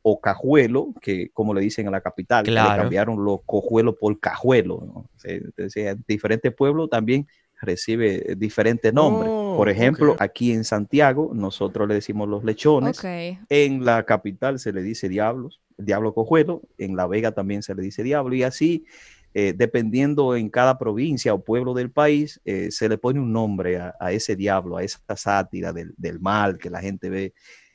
o 0.00 0.20
cajuelo, 0.20 0.94
que 1.00 1.30
como 1.32 1.54
le 1.54 1.60
dicen 1.60 1.86
en 1.86 1.92
la 1.92 2.00
capital, 2.00 2.44
le 2.44 2.54
cambiaron 2.54 3.24
los 3.24 3.40
cojuelos 3.46 3.94
por 4.00 4.18
cajuelo. 4.18 5.06
Entonces, 5.22 5.96
diferentes 6.08 6.52
pueblos 6.52 6.90
también 6.90 7.28
recibe 7.62 8.34
diferentes 8.36 8.92
nombres. 8.92 9.30
Oh, 9.32 9.54
Por 9.56 9.68
ejemplo, 9.68 10.16
aquí 10.18 10.52
en 10.52 10.64
Santiago 10.64 11.30
nosotros 11.34 11.88
le 11.88 11.94
decimos 11.94 12.28
los 12.28 12.44
lechones. 12.44 13.02
En 13.48 13.84
la 13.84 14.02
capital 14.04 14.58
se 14.58 14.72
le 14.72 14.82
dice 14.82 15.08
diablos, 15.08 15.60
diablo 15.78 16.12
cojuelo. 16.12 16.62
En 16.76 16.96
La 16.96 17.06
Vega 17.06 17.32
también 17.32 17.62
se 17.62 17.74
le 17.74 17.82
dice 17.82 18.02
diablo. 18.02 18.34
Y 18.34 18.42
así, 18.42 18.84
eh, 19.32 19.54
dependiendo 19.56 20.36
en 20.36 20.50
cada 20.50 20.76
provincia 20.76 21.32
o 21.32 21.42
pueblo 21.42 21.72
del 21.72 21.90
país, 21.90 22.40
eh, 22.44 22.70
se 22.70 22.88
le 22.88 22.98
pone 22.98 23.20
un 23.20 23.32
nombre 23.32 23.78
a, 23.78 24.12
ese 24.12 24.36
diablo, 24.36 24.76
a 24.76 24.82
esa 24.82 25.00
sátira 25.16 25.72
del, 25.72 25.94
del 25.96 26.20
mal 26.20 26.58
que 26.58 26.68
la 26.68 26.80
gente 26.80 27.08
ve 27.08 27.32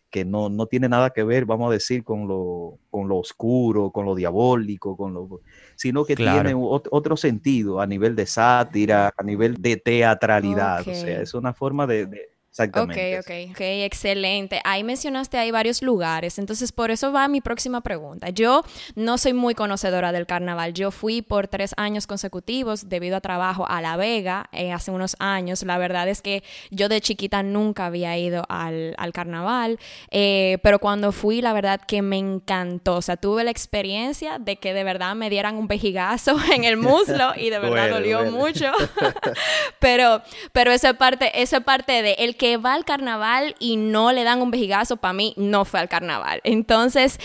que 0.09 0.25
no, 0.25 0.49
no, 0.49 0.67
tiene 0.67 0.87
nada 0.87 1.09
que 1.09 1.23
ver, 1.23 1.45
vamos 1.45 1.69
a 1.69 1.73
decir, 1.73 2.03
con 2.03 2.27
lo, 2.27 2.79
con 2.89 3.07
lo 3.07 3.17
oscuro, 3.17 3.91
con 3.91 4.05
lo 4.05 4.15
diabólico, 4.15 4.95
con 4.95 5.13
lo, 5.13 5.41
sino 5.75 6.05
que 6.05 6.15
tiene 6.15 6.53
otro 6.55 7.17
sentido 7.17 7.81
a 7.81 7.87
nivel 7.87 8.15
de 8.15 8.25
sátira, 8.25 9.13
a 9.15 9.23
nivel 9.23 9.55
de 9.55 9.77
teatralidad. 9.77 10.81
O 10.81 10.93
sea, 10.93 11.21
es 11.21 11.33
una 11.33 11.53
forma 11.53 11.85
de, 11.87 12.29
Exactamente. 12.57 13.19
Ok, 13.19 13.25
ok, 13.25 13.51
ok, 13.51 13.61
excelente. 13.61 14.61
Ahí 14.63 14.83
mencionaste, 14.83 15.37
hay 15.37 15.51
varios 15.51 15.83
lugares, 15.83 16.39
entonces 16.39 16.71
por 16.71 16.89
eso 16.89 17.11
va 17.11 17.27
mi 17.27 17.39
próxima 17.39 17.81
pregunta. 17.81 18.29
Yo 18.29 18.63
no 18.95 19.19
soy 19.19 19.33
muy 19.33 19.53
conocedora 19.53 20.11
del 20.11 20.25
carnaval. 20.25 20.73
Yo 20.73 20.89
fui 20.89 21.21
por 21.21 21.47
tres 21.47 21.73
años 21.77 22.07
consecutivos 22.07 22.89
debido 22.89 23.15
a 23.15 23.21
trabajo 23.21 23.67
a 23.69 23.79
La 23.81 23.95
Vega 23.95 24.49
eh, 24.53 24.71
hace 24.71 24.89
unos 24.89 25.15
años. 25.19 25.61
La 25.63 25.77
verdad 25.77 26.09
es 26.09 26.21
que 26.23 26.43
yo 26.71 26.89
de 26.89 26.99
chiquita 26.99 27.43
nunca 27.43 27.85
había 27.85 28.17
ido 28.17 28.43
al, 28.49 28.95
al 28.97 29.13
carnaval, 29.13 29.77
eh, 30.09 30.57
pero 30.63 30.79
cuando 30.79 31.11
fui, 31.11 31.41
la 31.41 31.53
verdad 31.53 31.79
que 31.87 32.01
me 32.01 32.17
encantó. 32.17 32.95
O 32.95 33.01
sea, 33.03 33.17
tuve 33.17 33.43
la 33.43 33.51
experiencia 33.51 34.39
de 34.39 34.55
que 34.55 34.73
de 34.73 34.83
verdad 34.83 35.15
me 35.15 35.29
dieran 35.29 35.57
un 35.57 35.67
vejigazo 35.67 36.37
en 36.55 36.63
el 36.63 36.77
muslo 36.87 37.33
y 37.35 37.51
de 37.51 37.59
verdad 37.59 37.69
Bueno, 37.69 37.95
dolió 37.95 38.17
bueno. 38.23 38.31
mucho. 38.37 38.71
pero, 39.79 40.21
pero 40.51 40.71
eso 40.71 40.87
es 40.87 40.95
parte, 40.95 41.41
eso 41.41 41.57
es 41.57 41.63
parte 41.63 42.01
de 42.01 42.13
el 42.13 42.35
que 42.35 42.46
va 42.55 42.73
al 42.73 42.85
carnaval 42.85 43.55
y 43.59 43.75
no 43.75 44.13
le 44.13 44.23
dan 44.23 44.41
un 44.41 44.51
vejigazo, 44.51 44.95
para 44.95 45.13
mí 45.13 45.33
no 45.35 45.65
fue 45.65 45.81
al 45.81 45.89
carnaval. 45.89 46.39
Entonces, 46.45 47.19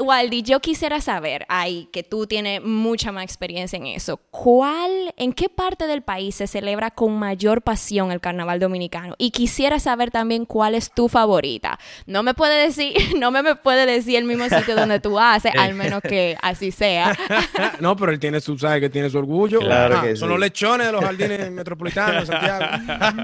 Waldi, 0.00 0.42
yo 0.42 0.60
quisiera 0.60 1.00
saber, 1.00 1.44
ahí 1.48 1.88
que 1.92 2.04
tú 2.04 2.26
tienes 2.26 2.62
mucha 2.62 3.10
más 3.10 3.24
experiencia 3.24 3.76
en 3.76 3.86
eso, 3.86 4.18
¿cuál, 4.30 5.12
en 5.16 5.32
qué 5.32 5.48
parte 5.48 5.86
del 5.86 6.02
país 6.02 6.36
se 6.36 6.46
celebra 6.46 6.90
con 6.92 7.18
mayor 7.18 7.62
pasión 7.62 8.12
el 8.12 8.20
carnaval 8.20 8.60
dominicano? 8.60 9.14
Y 9.18 9.32
quisiera 9.32 9.80
saber 9.80 10.10
también 10.10 10.44
cuál 10.44 10.74
es 10.74 10.92
tu 10.92 11.08
favorita. 11.08 11.78
No 12.06 12.22
me 12.22 12.34
puede 12.34 12.62
decir, 12.62 12.94
no 13.18 13.30
me, 13.30 13.42
me 13.42 13.56
puede 13.56 13.86
decir 13.86 14.16
el 14.16 14.24
mismo 14.24 14.48
sitio 14.48 14.76
donde 14.76 15.00
tú 15.00 15.18
haces, 15.18 15.52
al 15.58 15.74
menos 15.78 16.02
que 16.02 16.36
así 16.42 16.70
sea. 16.70 17.16
no, 17.80 17.96
pero 17.96 18.12
él 18.12 18.18
tiene 18.18 18.40
su, 18.40 18.58
sabe 18.58 18.80
que 18.80 18.90
tiene 18.90 19.10
su 19.10 19.18
orgullo. 19.18 19.60
Claro 19.60 19.96
Ajá, 19.96 20.06
que 20.06 20.16
Son 20.16 20.28
sí. 20.28 20.32
los 20.32 20.40
lechones 20.40 20.86
de 20.86 20.92
los 20.92 21.04
jardines 21.04 21.50
metropolitanos 21.50 22.28
de 22.28 22.34
Santiago. 22.34 22.64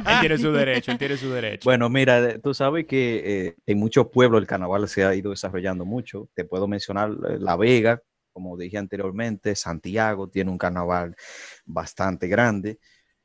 él 0.06 0.20
tiene 0.20 0.38
su 0.38 0.52
derecho, 0.52 0.90
él 0.92 0.98
tiene 0.98 1.16
su 1.16 1.30
derecho. 1.30 1.43
Bueno, 1.64 1.88
mira, 1.88 2.38
tú 2.40 2.54
sabes 2.54 2.86
que 2.86 3.46
eh, 3.46 3.56
en 3.66 3.78
muchos 3.78 4.08
pueblos 4.08 4.40
el 4.40 4.46
carnaval 4.46 4.88
se 4.88 5.04
ha 5.04 5.14
ido 5.14 5.30
desarrollando 5.30 5.84
mucho. 5.84 6.28
Te 6.34 6.44
puedo 6.44 6.66
mencionar 6.68 7.10
eh, 7.28 7.38
La 7.38 7.56
Vega, 7.56 8.02
como 8.32 8.56
dije 8.56 8.78
anteriormente, 8.78 9.54
Santiago 9.54 10.28
tiene 10.28 10.50
un 10.50 10.58
carnaval 10.58 11.14
bastante 11.64 12.28
grande. 12.28 12.78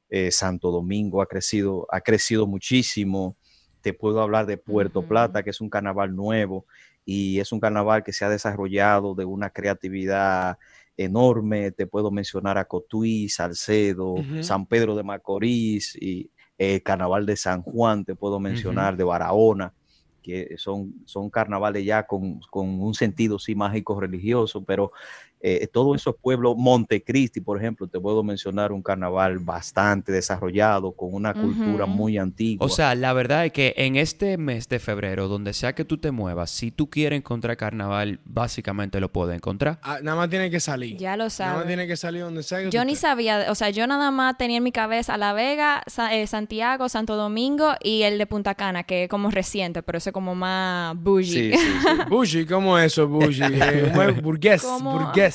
eh, 0.10 0.32
Santo 0.32 0.72
Domingo 0.72 1.22
ha 1.22 1.28
crecido, 1.28 1.88
ha 1.92 2.02
crecido 2.02 2.48
muchísimo. 2.48 3.36
Te 3.82 3.94
puedo 3.94 4.22
hablar 4.22 4.46
de 4.46 4.58
Puerto. 4.58 5.04
Plata, 5.04 5.44
que 5.44 5.52
es 5.52 5.62
un 5.62 5.70
carnaval 5.70 6.16
nuevo 6.16 6.66
y 7.06 7.40
es 7.40 7.52
un 7.52 7.60
carnaval 7.60 8.04
que 8.04 8.14
se 8.14 8.26
ha 8.26 8.30
desarrollado 8.30 9.16
de 9.16 9.26
una 9.26 9.50
creatividad 9.50 10.58
enorme. 10.98 11.72
Te 11.72 11.88
puedo 11.88 12.12
mencionar 12.12 12.58
a 12.58 12.66
Cotuí, 12.66 13.30
Salcedo. 13.30 14.16
San 14.42 14.66
Pedro 14.66 14.96
de 14.96 15.04
Macorís 15.04 15.96
y 15.96 16.30
el 16.60 16.84
carnaval 16.84 17.26
de 17.26 17.38
San 17.38 17.64
Juan, 17.64 18.06
te 18.06 18.16
puedo 18.16 18.40
mencionar, 18.40 18.98
de 18.98 19.06
Barahona, 19.06 19.74
que 20.22 20.56
son, 20.58 20.94
son 21.06 21.30
carnavales 21.30 21.86
ya 21.86 22.06
con, 22.06 22.42
con 22.52 22.82
un 22.82 22.94
sentido 22.94 23.40
sí 23.40 23.56
mágico 23.56 24.00
religioso, 24.00 24.64
pero 24.64 24.92
eh, 25.42 25.68
todos 25.72 25.96
esos 25.96 26.16
pueblos, 26.22 26.56
Montecristi, 26.58 27.40
por 27.42 27.58
ejemplo, 27.58 27.88
te 27.88 28.00
puedo 28.00 28.24
mencionar 28.24 28.72
un 28.72 28.82
carnaval 28.82 29.40
bastante 29.40 30.12
desarrollado, 30.12 30.92
con 30.92 31.14
una 31.14 31.34
cultura 31.34 31.86
muy 31.86 32.18
antigua. 32.18 32.66
O 32.66 32.70
sea, 32.70 32.94
la 32.96 33.14
verdad 33.14 33.46
es 33.46 33.52
que 33.54 33.74
en 33.78 33.96
este 33.96 34.38
mes 34.38 34.68
de 34.70 34.80
febrero, 34.80 35.28
donde 35.28 35.54
sea 35.54 35.74
que 35.74 35.86
tú 35.86 35.98
te 35.98 36.12
muevas, 36.12 36.50
si 36.52 36.72
tú 36.72 36.90
quieres 36.90 37.18
encontrar 37.18 37.56
carnaval, 37.58 38.20
básicamente 38.26 39.00
lo 39.00 39.12
puedes 39.12 39.36
encontrar. 39.36 39.80
Ah, 39.82 40.00
nada 40.02 40.18
más 40.18 40.30
tiene 40.30 40.50
que 40.50 40.60
salir. 40.60 40.98
Ya 40.98 41.12
lo 41.16 41.26
Nada 41.26 41.26
más 41.28 41.34
sabes. 41.34 41.68
tiene 41.68 41.88
que 41.88 41.96
salir 41.98 42.22
donde 42.24 42.44
sea. 42.44 42.60
que 42.60 42.70
Yo 42.72 42.82
tú 42.82 42.86
ni 42.88 42.96
sabía, 42.96 43.46
o 43.50 43.56
sea, 43.56 43.70
yo 43.70 43.88
nada 43.88 44.12
más 44.12 44.38
tenía 44.38 44.58
en 44.58 44.64
mi 44.64 44.72
cabeza 44.72 45.18
La 45.18 45.34
Vega, 45.34 45.84
Sa- 45.88 46.14
eh, 46.16 46.28
Santiago, 46.28 46.90
Santo 46.90 47.16
Domingo 47.16 47.74
y 47.82 48.02
el 48.04 48.18
de 48.18 48.26
Punta 48.26 48.56
Cana, 48.56 48.84
que 48.84 49.04
es 49.06 49.10
como 49.10 49.30
reciente, 49.32 49.84
pero 49.84 49.98
ese 50.00 50.10
es 50.10 50.14
como 50.14 50.36
más 50.36 50.96
bougie. 50.98 51.54
Sí, 51.54 51.58
sí, 51.58 51.72
sí. 51.82 51.88
Bougie, 52.10 52.46
¿cómo 52.46 52.78
es 52.78 52.88
eso, 52.88 53.08
Bougie? 53.08 53.46
Eh, 53.70 54.20
burgués, 54.22 54.64
¿Cómo? 54.64 54.92
burgués. 55.00 55.29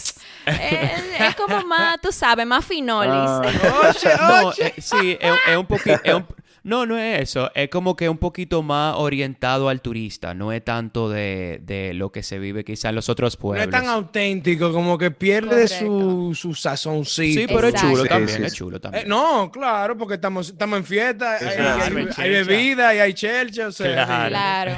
Es, 0.46 1.20
es 1.20 1.34
como 1.36 1.62
más, 1.66 2.00
tú 2.00 2.12
sabes, 2.12 2.46
más 2.46 2.64
finolis. 2.64 3.12
Ah. 3.14 3.42
Oye, 3.88 4.16
No, 4.42 4.48
oye. 4.48 4.66
eh, 4.66 4.74
sí, 4.80 5.18
es, 5.20 5.32
es 5.48 5.56
un 5.56 5.66
poquito... 5.66 6.26
No, 6.64 6.86
no 6.86 6.96
es 6.98 7.20
eso. 7.20 7.50
Es 7.54 7.68
como 7.68 7.94
que 7.94 8.08
un 8.08 8.16
poquito 8.18 8.62
más 8.62 8.94
orientado 8.96 9.68
al 9.68 9.80
turista. 9.82 10.32
No 10.34 10.50
es 10.50 10.64
tanto 10.64 11.08
de, 11.10 11.60
de 11.62 11.92
lo 11.94 12.10
que 12.10 12.22
se 12.22 12.38
vive 12.38 12.64
quizá 12.64 12.88
en 12.88 12.94
los 12.94 13.08
otros 13.10 13.36
No 13.36 13.40
pueblos. 13.40 13.66
es 13.66 13.70
tan 13.70 13.86
auténtico, 13.86 14.72
como 14.72 14.96
que 14.98 15.10
pierde 15.10 15.68
su, 15.68 16.32
su 16.34 16.54
sazoncito. 16.54 17.40
Sí, 17.40 17.46
pero 17.46 17.68
es 17.68 17.74
chulo 17.74 18.04
también, 18.06 18.28
Sí, 18.28 18.36
sí, 18.36 18.42
es 18.44 18.52
sí. 18.52 18.58
chulo 18.58 18.76
Eh, 18.78 18.80
también. 18.80 19.08
no, 19.08 19.50
claro, 19.52 19.96
porque 19.98 20.14
estamos, 20.14 20.48
estamos 20.48 20.78
en 20.78 20.84
fiesta, 20.84 21.36
hay, 21.36 21.46
hay- 21.46 22.08
hay 22.16 22.30
bebida 22.44 22.94
y 22.94 22.98
hay 22.98 23.14
chelcha, 23.14 23.68
o 23.68 23.72
sea, 23.72 24.06
Claro. 24.28 24.28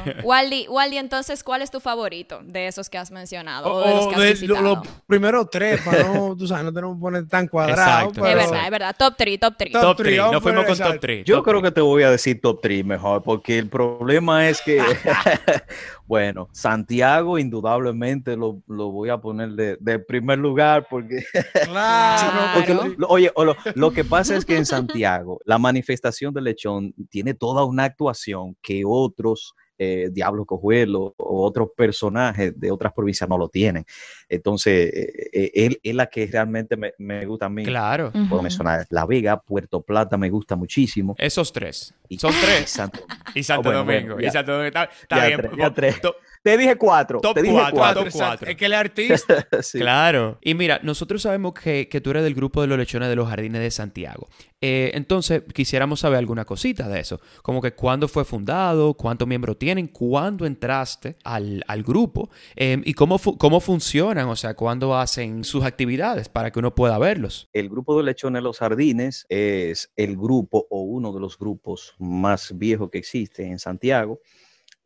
Claro. 0.03 0.21
Waldi, 0.25 0.67
Waldi, 0.69 0.99
entonces, 0.99 1.45
¿cuál 1.45 1.63
es 1.63 1.71
tu 1.71 1.79
favorito 1.81 2.41
de 2.45 2.67
esos 2.67 2.91
que 2.91 2.99
has 2.99 3.11
mencionado? 3.13 3.69
O, 3.73 3.77
O, 3.77 3.87
de 3.89 3.95
los 3.95 4.07
que 4.09 4.15
has 4.33 4.41
de 4.41 4.47
lo- 4.49 4.61
los 4.61 4.79
primeros 5.07 5.49
tres, 5.51 5.81
para 5.83 6.03
no, 6.03 6.37
tú 6.37 6.47
sabes, 6.49 6.65
no 6.65 6.73
tenemos 6.73 6.97
que 6.97 7.01
poner 7.01 7.29
tan 7.29 7.47
cuadrado. 7.47 7.81
Exacto, 8.09 8.23
pero- 8.23 8.41
Es 8.41 8.51
verdad, 8.51 8.65
es 8.65 8.71
verdad. 8.71 8.97
Top 8.99 9.15
3, 9.17 9.39
top 9.41 9.55
3. 9.57 9.73
Top 9.73 9.83
Top 9.83 9.97
three, 9.99 10.07
3, 10.11 10.19
vamos 10.19 10.33
nos 10.33 10.41
a 10.41 10.43
fuimos 10.43 10.65
con 10.65 10.77
top 10.77 10.81
exacto. 10.87 11.01
3. 11.01 11.25
Yo 11.25 11.43
creo 11.45 11.63
que 11.63 11.71
te 11.77 11.83
voy 11.83 12.05
a 12.05 12.11
decir 12.11 12.41
top 12.41 12.61
3 12.63 12.87
mejor, 12.87 13.23
porque 13.23 13.59
el 13.59 13.69
problema 13.69 14.49
es 14.49 14.63
que, 14.63 14.79
bueno, 16.07 16.49
Santiago 16.53 17.39
indudablemente 17.39 18.35
lo, 18.35 18.63
lo 18.67 18.91
voy 18.91 19.11
a 19.11 19.19
poner 19.19 19.51
de, 19.51 19.77
de 19.79 19.99
primer 19.99 20.39
lugar, 20.39 20.87
porque 20.89 21.23
Claro, 21.65 22.49
Porque 22.55 22.73
lo- 22.73 22.87
lo- 22.97 23.09
oye, 23.09 23.31
lo, 23.37 23.55
lo 23.75 23.91
que 23.93 24.05
pasa 24.05 24.35
es 24.37 24.47
que 24.47 24.57
en 24.57 24.65
Santiago 24.65 25.39
la 25.45 25.59
manifestación 25.59 26.33
del 26.33 26.45
lechón 26.45 26.95
tiene 27.11 27.35
toda 27.35 27.65
una 27.67 27.85
actuación 27.85 28.57
que 28.63 28.83
otros 28.87 29.55
eh, 29.79 30.09
Diablo 30.13 30.45
Cojuelo 30.45 31.15
o 31.17 31.45
otros 31.45 31.69
personajes 31.77 32.59
de 32.59 32.71
otras 32.71 32.93
provincias 32.93 33.29
no 33.29 33.37
lo 33.39 33.49
tienen. 33.49 33.85
Entonces, 34.29 34.91
eh, 34.93 35.31
eh, 35.33 35.51
él 35.55 35.81
es 35.83 35.95
la 35.95 36.07
que 36.07 36.27
realmente 36.27 36.77
me, 36.77 36.93
me 36.99 37.25
gusta 37.27 37.47
a 37.47 37.49
mí. 37.49 37.65
Claro. 37.65 38.11
Puedo 38.29 38.43
mencionar 38.43 38.87
La 38.91 39.07
Vega, 39.07 39.41
Puerto 39.41 39.81
Plata 39.83 40.17
me 40.17 40.31
gusta 40.31 40.57
muchísimo. 40.57 41.15
Esos 41.19 41.53
tres. 41.53 41.95
Y- 42.09 42.19
Son 42.19 42.33
tres. 42.41 42.71
Santo- 42.71 43.01
Y 43.35 43.43
Santo 43.43 43.69
Ah, 43.71 43.83
bueno, 43.83 43.93
Domingo. 43.93 44.15
bueno, 44.15 44.29
y. 44.29 44.31
Santo 44.31 44.53
Domingo. 44.53 44.67
Está, 44.69 44.85
está 44.85 45.17
Ya 45.19 45.27
bien. 45.27 45.41
tres, 45.41 45.53
ya 45.59 45.75
tres. 45.75 46.01
To- 46.01 46.17
Te 46.43 46.57
dije 46.57 46.77
cuatro. 46.77 47.21
Top 47.21 47.35
te 47.35 47.43
dije 47.43 47.55
cuatro, 47.55 47.77
cuatro. 47.77 48.05
top 48.05 48.13
cuatro. 48.13 48.51
Es 48.51 48.57
que 48.57 48.67
él 48.67 48.73
es 48.73 48.79
artista. 48.79 49.47
Sí. 49.63 49.79
Claro. 49.79 50.39
Y 50.43 50.55
mira, 50.55 50.81
nosotros 50.83 51.23
sabemos 51.23 51.55
que, 51.55 51.89
que 51.89 52.01
tú 52.01 52.11
eres 52.11 52.23
del 52.23 52.35
grupo 52.35 52.61
de 52.63 52.69
los 52.69 52.79
lechones 52.79 53.09
de 53.09 53.17
los 53.17 53.29
jardines 53.29 53.61
de 53.61 53.71
Santiago. 53.71 54.29
Eh, 54.63 54.93
entonces, 54.95 55.43
quisiéramos 55.53 56.01
saber 56.01 56.19
alguna 56.19 56.47
cosita 56.47 56.89
de 56.89 57.01
eso. 57.01 57.21
Como 57.43 57.61
que 57.61 57.75
cuándo 57.75 58.09
fue 58.09 58.25
fundado, 58.25 58.95
cuántos 58.95 59.29
miembros 59.29 59.59
tienen, 59.59 59.89
cuándo 59.89 60.47
entraste 60.47 61.17
al, 61.25 61.63
al 61.67 61.83
grupo 61.83 62.31
eh, 62.55 62.81
y 62.85 62.95
cómo, 62.95 63.19
cómo 63.19 63.61
funcionan, 63.61 64.29
o 64.29 64.37
sea, 64.37 64.55
cuándo 64.55 64.97
hacen 64.97 65.45
sus 65.45 65.63
actividades 65.65 66.31
para 66.31 66.51
que 66.51 66.59
uno 66.59 66.75
pueda 66.75 66.99
verlos. 66.99 67.49
El 67.53 67.69
grupo 67.69 67.99
de 67.99 68.05
lechones 68.05 68.43
Los 68.43 68.59
Jardines 68.59 69.27
es 69.29 69.93
el 69.95 70.17
grupo 70.17 70.67
o 70.71 70.81
uno 70.83 71.13
de 71.13 71.21
los 71.21 71.39
grupos 71.39 71.95
más 71.99 72.57
viejos 72.57 72.91
que 72.91 72.99
existe 72.99 73.47
en 73.47 73.59
Santiago. 73.59 74.21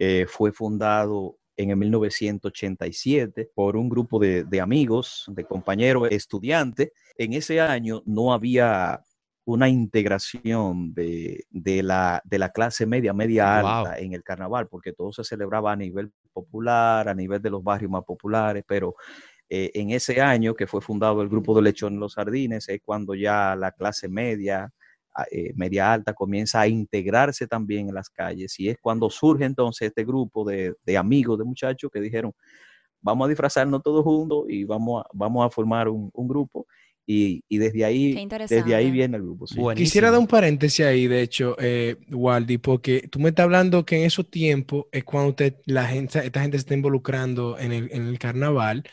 Eh, 0.00 0.26
fue 0.28 0.50
fundado 0.50 1.36
en 1.56 1.70
el 1.70 1.76
1987 1.76 3.50
por 3.54 3.76
un 3.76 3.88
grupo 3.88 4.18
de, 4.18 4.44
de 4.44 4.60
amigos, 4.60 5.26
de 5.28 5.44
compañeros, 5.44 6.08
estudiantes. 6.10 6.90
En 7.16 7.34
ese 7.34 7.60
año 7.60 8.02
no 8.06 8.32
había 8.32 9.04
una 9.44 9.68
integración 9.68 10.94
de, 10.94 11.44
de 11.50 11.82
la, 11.82 12.22
de 12.24 12.38
la 12.38 12.50
clase 12.50 12.86
media, 12.86 13.12
media 13.12 13.58
Wow. 13.58 13.58
alta 13.58 13.98
en 13.98 14.12
el 14.14 14.22
carnaval, 14.22 14.68
porque 14.68 14.92
todo 14.92 15.12
se 15.12 15.24
celebraba 15.24 15.72
a 15.72 15.76
nivel 15.76 16.12
popular, 16.32 17.08
a 17.08 17.14
nivel 17.14 17.42
de 17.42 17.50
los 17.50 17.62
barrios 17.64 17.90
más 17.90 18.04
populares, 18.04 18.64
pero 18.66 18.94
eh, 19.48 19.70
en 19.74 19.90
ese 19.90 20.20
año 20.20 20.54
que 20.54 20.66
fue 20.66 20.80
fundado 20.80 21.22
el 21.22 21.28
grupo 21.28 21.54
de 21.56 21.62
Lechón 21.62 21.98
Los 22.00 22.14
Sardines, 22.14 22.68
es 22.68 22.80
cuando 22.84 23.14
ya 23.14 23.56
la 23.56 23.72
clase 23.72 24.08
media, 24.08 24.70
a- 25.14 25.24
eh, 25.30 25.52
media 25.56 25.92
alta, 25.92 26.14
comienza 26.14 26.60
a 26.60 26.68
integrarse 26.68 27.46
también 27.46 27.88
en 27.88 27.94
las 27.94 28.10
calles. 28.10 28.58
Y 28.60 28.68
es 28.68 28.78
cuando 28.80 29.10
surge 29.10 29.44
entonces 29.44 29.88
este 29.88 30.04
grupo 30.04 30.44
de, 30.48 30.74
de 30.84 30.96
amigos, 30.98 31.38
de 31.38 31.44
muchachos 31.44 31.90
que 31.92 32.00
dijeron, 32.00 32.32
vamos 33.00 33.26
a 33.26 33.28
disfrazarnos 33.28 33.82
todos 33.82 34.04
juntos 34.04 34.44
y 34.48 34.64
vamos 34.64 35.02
a, 35.04 35.08
vamos 35.12 35.46
a 35.46 35.50
formar 35.50 35.88
un, 35.88 36.10
un 36.14 36.28
grupo. 36.28 36.66
Y, 37.12 37.42
y 37.48 37.58
desde 37.58 37.84
Qué 38.10 38.20
ahí, 38.20 38.20
interesante. 38.20 38.54
desde 38.62 38.74
ahí 38.76 38.90
viene 38.90 39.16
el 39.16 39.22
grupo. 39.24 39.46
sí. 39.46 39.56
Quisiera 39.74 40.10
dar 40.10 40.20
un 40.20 40.26
paréntesis 40.28 40.84
ahí, 40.86 41.06
de 41.08 41.22
hecho, 41.22 41.56
eh, 41.58 41.96
Waldi, 42.10 42.58
porque 42.58 43.08
tú 43.08 43.18
me 43.18 43.30
estás 43.30 43.44
hablando 43.44 43.84
que 43.84 43.96
en 43.98 44.04
esos 44.04 44.30
tiempos 44.30 44.86
es 44.92 45.04
cuando 45.04 45.30
usted, 45.30 45.56
la 45.66 45.86
gente, 45.86 46.18
esta 46.24 46.40
gente 46.42 46.56
se 46.58 46.60
está 46.62 46.74
involucrando 46.74 47.58
en 47.58 47.72
el, 47.72 47.88
en 47.92 48.06
el 48.06 48.18
carnaval, 48.18 48.84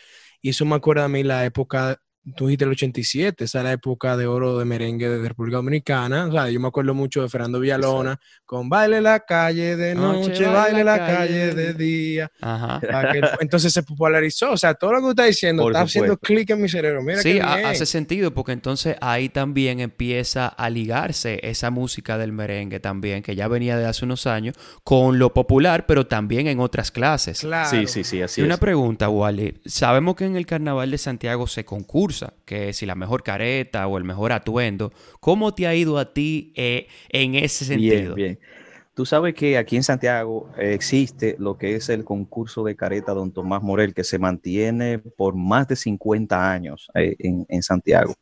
y 0.41 0.50
eso 0.50 0.65
me 0.65 0.75
acuerda 0.75 1.05
a 1.05 1.09
mí 1.09 1.24
la 1.24 1.45
época 1.45 2.01
tú 2.36 2.48
dijiste 2.48 2.65
el 2.65 2.72
87, 2.72 3.43
esa 3.43 3.60
es 3.60 3.63
la 3.63 3.72
época 3.72 4.17
de 4.17 4.27
oro 4.27 4.57
de 4.57 4.65
merengue 4.65 5.10
de 5.10 5.27
República 5.27 5.57
Dominicana. 5.57 6.25
O 6.27 6.31
sea, 6.31 6.50
yo 6.50 6.60
me 6.60 6.67
acuerdo 6.67 6.93
mucho 6.93 7.22
de 7.22 7.29
Fernando 7.29 7.60
Villalona 7.60 8.19
con 8.46 8.69
Baile 8.69 9.01
la 9.01 9.19
calle 9.22 9.75
de 9.75 9.96
noche, 9.96 10.46
baile, 10.46 10.84
la, 10.84 10.98
calle, 10.98 11.53
de 11.53 11.74
día. 11.74 12.31
Ajá. 12.41 12.81
Entonces 13.39 13.74
se 13.74 13.84
popularizó. 13.84 14.51
O 14.51 14.57
sea, 14.57 14.74
todo 14.74 14.93
lo 14.93 15.00
que 15.00 15.05
usted 15.05 15.24
está 15.24 15.27
diciendo 15.27 15.67
está 15.67 15.81
haciendo 15.81 16.17
clic 16.17 16.50
en 16.50 16.62
mi 16.62 16.69
cerebro. 16.69 17.01
Mira 17.01 17.22
sí, 17.22 17.39
hace 17.39 17.86
sentido 17.86 18.34
porque 18.34 18.51
entonces 18.51 18.96
ahí 19.01 19.29
también 19.29 19.79
empieza 19.79 20.48
a 20.48 20.69
ligarse 20.69 21.39
esa 21.43 21.69
música 21.72 22.17
del 22.17 22.31
merengue 22.31 22.79
también, 22.79 23.24
que 23.24 23.36
ya 23.36 23.48
venía 23.48 23.77
de 23.77 23.86
hace 23.86 24.05
unos 24.05 24.27
años, 24.27 24.55
con 24.84 25.19
lo 25.19 25.34
popular, 25.34 25.86
pero 25.86 26.07
también 26.07 26.48
en 26.48 26.60
otras 26.60 26.91
clases. 26.91 27.41
Claro. 27.41 27.69
Sí, 27.69 27.88
sí, 27.88 28.03
sí, 28.03 28.22
así 28.22 28.41
y 28.41 28.43
Una 28.43 28.57
pregunta, 28.57 29.10
Wally. 29.10 29.60
Sabemos 29.65 30.15
que 30.15 30.25
en 30.25 30.36
el 30.36 30.46
Carnaval 30.46 30.91
de 30.91 30.98
Santiago 30.98 31.48
se 31.48 31.65
concursa, 31.65 32.16
que 32.45 32.74
si 32.74 32.86
la 32.86 32.95
mejor 32.95 33.24
careta 33.24 33.88
o 33.88 33.97
el 33.97 34.03
mejor 34.03 34.31
atuendo. 34.31 34.91
¿Cómo 35.19 35.53
te 35.53 35.67
ha 35.67 35.75
ido 35.75 35.97
a 35.97 36.13
ti 36.13 36.53
eh, 36.55 36.88
en 37.09 37.36
ese 37.36 37.65
sentido? 37.65 38.15
Bien, 38.15 38.38
bien. 38.38 38.39
Tú 38.93 39.05
sabes 39.05 39.36
que 39.36 39.57
aquí 39.57 39.75
en 39.75 39.83
Santiago 39.83 40.50
existe 40.57 41.36
lo 41.38 41.57
que 41.57 41.75
es 41.75 41.88
el 41.89 42.03
concurso 42.03 42.63
de 42.63 42.75
careta 42.75 43.13
Don 43.13 43.31
Tomás 43.31 43.62
Morel, 43.62 43.93
que 43.93 44.03
se 44.03 44.17
mantiene 44.17 44.97
por 44.97 45.36
más 45.36 45.67
de 45.67 45.75
50 45.75 46.51
años 46.51 46.89
eh, 46.95 47.15
en, 47.19 47.45
en 47.47 47.62
Santiago. 47.62 48.15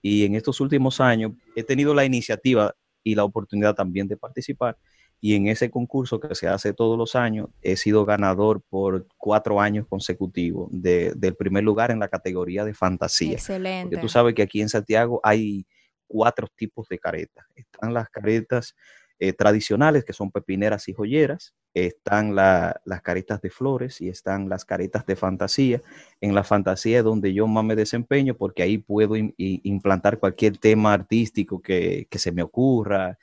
Y 0.00 0.24
en 0.24 0.36
estos 0.36 0.60
últimos 0.60 1.00
años 1.00 1.32
he 1.54 1.62
tenido 1.62 1.92
la 1.92 2.06
iniciativa 2.06 2.74
y 3.04 3.14
la 3.14 3.24
oportunidad 3.24 3.74
también 3.74 4.08
de 4.08 4.16
participar 4.16 4.78
y 5.20 5.34
en 5.34 5.48
ese 5.48 5.70
concurso 5.70 6.18
que 6.18 6.34
se 6.34 6.48
hace 6.48 6.72
todos 6.72 6.96
los 6.96 7.14
años, 7.14 7.48
he 7.60 7.76
sido 7.76 8.06
ganador 8.06 8.62
por 8.62 9.06
cuatro 9.18 9.60
años 9.60 9.86
consecutivos 9.86 10.68
del 10.72 11.36
primer 11.36 11.62
lugar 11.62 11.90
en 11.90 11.98
la 11.98 12.08
categoría 12.08 12.64
de 12.64 12.72
fantasía. 12.72 13.32
Excelente. 13.32 13.90
Porque 13.90 14.00
tú 14.00 14.08
sabes 14.08 14.34
que 14.34 14.42
aquí 14.42 14.62
en 14.62 14.70
Santiago 14.70 15.20
hay 15.22 15.66
cuatro 16.06 16.48
tipos 16.56 16.88
de 16.88 16.98
caretas. 16.98 17.44
Están 17.54 17.92
las 17.92 18.08
caretas 18.08 18.74
eh, 19.18 19.34
tradicionales, 19.34 20.06
que 20.06 20.14
son 20.14 20.30
pepineras 20.30 20.88
y 20.88 20.94
joyeras. 20.94 21.54
Están 21.74 22.34
las 22.34 23.02
caretas 23.02 23.42
de 23.42 23.50
flores 23.50 24.00
y 24.00 24.08
están 24.08 24.48
las 24.48 24.64
caretas 24.64 25.04
de 25.04 25.16
fantasía. 25.16 25.82
En 26.22 26.34
la 26.34 26.44
fantasía 26.44 26.98
es 26.98 27.04
donde 27.04 27.34
yo 27.34 27.46
más 27.46 27.62
me 27.62 27.76
desempeño 27.76 28.34
porque 28.34 28.62
ahí 28.62 28.78
puedo 28.78 29.14
implantar 29.16 30.18
cualquier 30.18 30.56
tema 30.56 30.94
artístico 30.94 31.60
que, 31.60 32.08
que 32.10 32.18
se 32.18 32.32
me 32.32 32.42
ocurra 32.42 33.18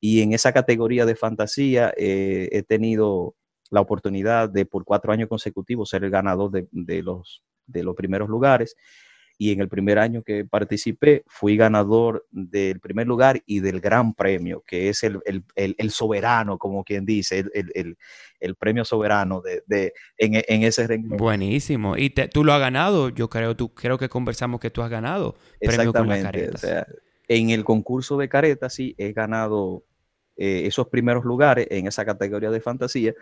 y 0.00 0.22
en 0.22 0.32
esa 0.32 0.52
categoría 0.52 1.06
de 1.06 1.16
fantasía 1.16 1.92
eh, 1.96 2.48
he 2.52 2.62
tenido 2.62 3.34
la 3.70 3.80
oportunidad 3.80 4.48
de 4.48 4.66
por 4.66 4.84
cuatro 4.84 5.12
años 5.12 5.28
consecutivos 5.28 5.90
ser 5.90 6.04
el 6.04 6.10
ganador 6.10 6.50
de, 6.50 7.02
los, 7.02 7.42
de 7.66 7.82
los 7.82 7.94
primeros 7.94 8.28
lugares. 8.28 8.76
Y 9.36 9.50
en 9.50 9.60
el 9.60 9.68
primer 9.68 9.98
año 9.98 10.22
que 10.22 10.44
participé 10.44 11.24
fui 11.26 11.56
ganador 11.56 12.24
del 12.30 12.78
primer 12.78 13.08
lugar 13.08 13.42
y 13.46 13.58
del 13.58 13.80
gran 13.80 14.14
premio, 14.14 14.62
que 14.64 14.88
es 14.88 15.02
el, 15.02 15.90
soberano, 15.90 16.56
como 16.56 16.84
quien 16.84 17.04
dice, 17.04 17.44
el, 17.52 18.56
premio 18.56 18.84
soberano 18.84 19.42
de, 19.42 19.92
en, 20.18 20.62
ese 20.62 20.86
renglón. 20.86 21.16
Buenísimo. 21.16 21.96
Y 21.96 22.10
tú 22.10 22.44
lo 22.44 22.52
has 22.52 22.60
ganado, 22.60 23.08
yo 23.08 23.28
creo, 23.28 23.56
tú, 23.56 23.74
creo 23.74 23.98
que 23.98 24.08
conversamos 24.08 24.60
que 24.60 24.70
tú 24.70 24.82
has 24.82 24.90
ganado. 24.90 25.34
Exactamente. 25.58 26.50
o 26.50 26.56
sea, 26.56 26.86
en 27.28 27.50
el 27.50 27.64
concurso 27.64 28.16
de 28.16 28.28
caretas 28.28 28.74
sí 28.74 28.94
he 28.98 29.12
ganado 29.12 29.84
eh, 30.36 30.62
esos 30.66 30.88
primeros 30.88 31.24
lugares 31.24 31.66
en 31.70 31.86
esa 31.86 32.04
categoría 32.04 32.50
de 32.50 32.60
fantasía. 32.60 33.14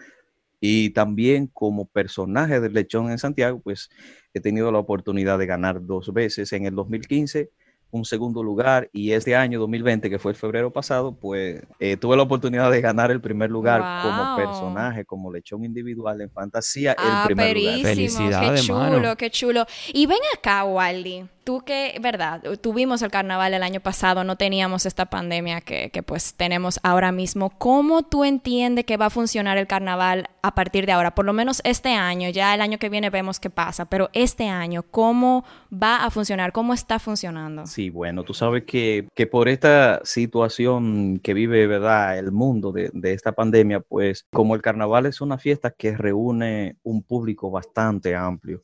Y 0.61 0.90
también 0.90 1.49
como 1.49 1.87
personaje 1.87 2.61
del 2.61 2.73
lechón 2.73 3.11
en 3.11 3.18
Santiago, 3.18 3.61
pues 3.61 3.90
he 4.32 4.40
tenido 4.40 4.71
la 4.71 4.78
oportunidad 4.78 5.38
de 5.38 5.47
ganar 5.47 5.85
dos 5.85 6.12
veces 6.12 6.52
en 6.52 6.66
el 6.66 6.75
2015 6.75 7.50
un 7.92 8.06
segundo 8.06 8.42
lugar 8.42 8.88
y 8.90 9.12
este 9.12 9.37
año 9.37 9.61
2020, 9.61 10.09
que 10.09 10.18
fue 10.18 10.32
el 10.32 10.37
febrero 10.37 10.73
pasado, 10.73 11.14
pues 11.14 11.62
eh, 11.78 11.99
tuve 11.99 12.16
la 12.16 12.23
oportunidad 12.23 12.71
de 12.71 12.80
ganar 12.80 13.11
el 13.11 13.21
primer 13.21 13.50
lugar 13.50 13.82
como 14.02 14.35
personaje, 14.35 15.04
como 15.04 15.30
lechón 15.30 15.62
individual 15.62 16.23
en 16.23 16.30
fantasía, 16.30 16.92
el 16.92 16.99
ah, 17.00 17.25
primer 17.26 17.54
lugar. 17.54 17.80
Felicidades, 17.82 18.62
qué 18.62 18.66
chulo, 18.66 19.16
qué 19.16 19.30
chulo. 19.30 19.66
Y 19.92 20.06
ven 20.06 20.21
acá, 20.35 20.64
Wally 20.64 21.28
tú 21.45 21.63
que, 21.65 21.99
verdad, 22.01 22.43
tuvimos 22.61 23.03
el 23.03 23.11
carnaval 23.11 23.55
el 23.55 23.63
año 23.63 23.81
pasado, 23.81 24.25
no 24.25 24.37
teníamos 24.37 24.87
esta 24.87 25.07
pandemia 25.07 25.61
que, 25.61 25.91
que, 25.91 26.03
pues 26.03 26.35
tenemos 26.35 26.79
ahora 26.83 27.13
mismo. 27.13 27.51
¿Cómo 27.59 28.03
tú 28.03 28.25
entiendes 28.25 28.85
que 28.85 28.97
va 28.97 29.07
a 29.07 29.11
funcionar 29.11 29.59
el 29.59 29.67
carnaval 29.67 30.29
a 30.43 30.55
partir 30.55 30.87
de 30.87 30.93
ahora? 30.93 31.15
Por 31.15 31.25
lo 31.25 31.33
menos 31.33 31.61
este 31.65 31.91
año, 31.91 32.29
ya 32.31 32.55
el 32.55 32.61
año 32.61 32.79
que 32.79 32.89
viene 32.89 33.11
vemos 33.11 33.41
qué 33.41 33.51
pasa, 33.51 33.87
pero 33.87 34.11
este 34.13 34.49
año, 34.49 34.85
¿cómo 34.85 35.45
va 35.73 36.05
a 36.05 36.11
funcionar? 36.11 36.53
¿Cómo 36.53 36.75
está 36.75 36.99
funcionando? 36.99 37.67
Sí, 37.67 37.91
bueno, 37.91 38.23
tú 38.23 38.35
sabes 38.35 38.65
que, 38.65 39.09
que 39.15 39.27
por 39.27 39.49
esta 39.49 40.01
situación 40.05 41.19
que 41.19 41.35
vive, 41.35 41.67
¿verdad?, 41.67 42.19
el 42.19 42.33
mundo 42.33 42.73
de, 42.73 42.91
de 42.93 43.13
esta 43.13 43.33
pandemia, 43.33 43.81
pues 43.81 44.27
como 44.33 44.55
el 44.55 44.63
carnaval 44.63 45.07
es 45.07 45.21
una 45.21 45.39
fiesta 45.39 45.71
que 45.71 45.97
reúne 45.97 46.76
un 46.83 47.02
público 47.02 47.50
bastante 47.50 48.15
amplio. 48.15 48.63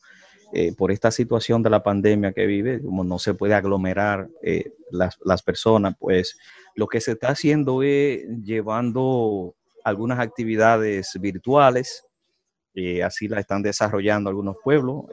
Eh, 0.53 0.73
por 0.75 0.91
esta 0.91 1.11
situación 1.11 1.63
de 1.63 1.69
la 1.69 1.83
pandemia 1.83 2.33
que 2.33 2.47
vive, 2.47 2.83
como 2.83 3.05
no 3.05 3.19
se 3.19 3.35
puede 3.35 3.53
aglomerar 3.53 4.29
eh, 4.43 4.73
las, 4.91 5.43
personas, 5.43 5.95
pues 5.99 6.39
lo 6.75 6.87
que 6.87 7.03
se 7.03 7.13
está 7.13 7.29
haciendo 7.29 7.83
es 7.83 8.25
llevando 8.43 9.55
algunas 9.85 10.19
actividades 10.19 11.11
virtuales, 11.21 12.07
eh, 12.75 13.03
así 13.03 13.29
la 13.29 13.41
están 13.41 13.61
desarrollando 13.61 14.31
algunos 14.31 14.57
pueblos, 14.65 15.05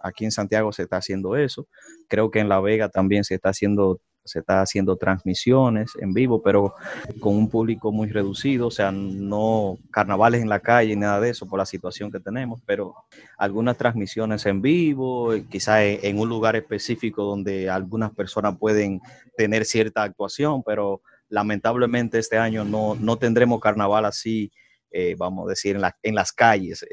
aquí 0.00 0.26
en 0.26 0.30
Santiago 0.30 0.72
se 0.72 0.84
está 0.84 0.98
haciendo 0.98 1.34
eso, 1.34 1.66
creo 2.08 2.30
que 2.30 2.38
en 2.38 2.48
La 2.48 2.60
Vega 2.60 2.88
también 2.88 3.24
se 3.24 3.34
está 3.34 3.48
haciendo 3.48 4.00
se 4.24 4.38
está 4.38 4.62
haciendo 4.62 4.96
transmisiones 4.96 5.92
en 6.00 6.12
vivo, 6.12 6.42
pero 6.42 6.74
con 7.20 7.36
un 7.36 7.48
público 7.50 7.92
muy 7.92 8.08
reducido, 8.08 8.68
o 8.68 8.70
sea, 8.70 8.90
no 8.90 9.78
carnavales 9.90 10.42
en 10.42 10.48
la 10.48 10.60
calle, 10.60 10.96
nada 10.96 11.20
de 11.20 11.30
eso 11.30 11.46
por 11.46 11.58
la 11.58 11.66
situación 11.66 12.10
que 12.10 12.20
tenemos, 12.20 12.60
pero 12.64 12.94
algunas 13.36 13.76
transmisiones 13.76 14.46
en 14.46 14.62
vivo, 14.62 15.32
quizás 15.50 15.80
en 15.80 16.18
un 16.18 16.28
lugar 16.28 16.56
específico 16.56 17.24
donde 17.24 17.68
algunas 17.68 18.12
personas 18.12 18.56
pueden 18.58 19.00
tener 19.36 19.64
cierta 19.64 20.02
actuación, 20.02 20.62
pero 20.62 21.02
lamentablemente 21.28 22.18
este 22.18 22.38
año 22.38 22.64
no, 22.64 22.94
no 22.94 23.18
tendremos 23.18 23.60
carnaval 23.60 24.06
así, 24.06 24.50
eh, 24.90 25.14
vamos 25.18 25.46
a 25.46 25.50
decir, 25.50 25.76
en, 25.76 25.82
en 26.02 26.14
las 26.14 26.32
calles 26.32 26.84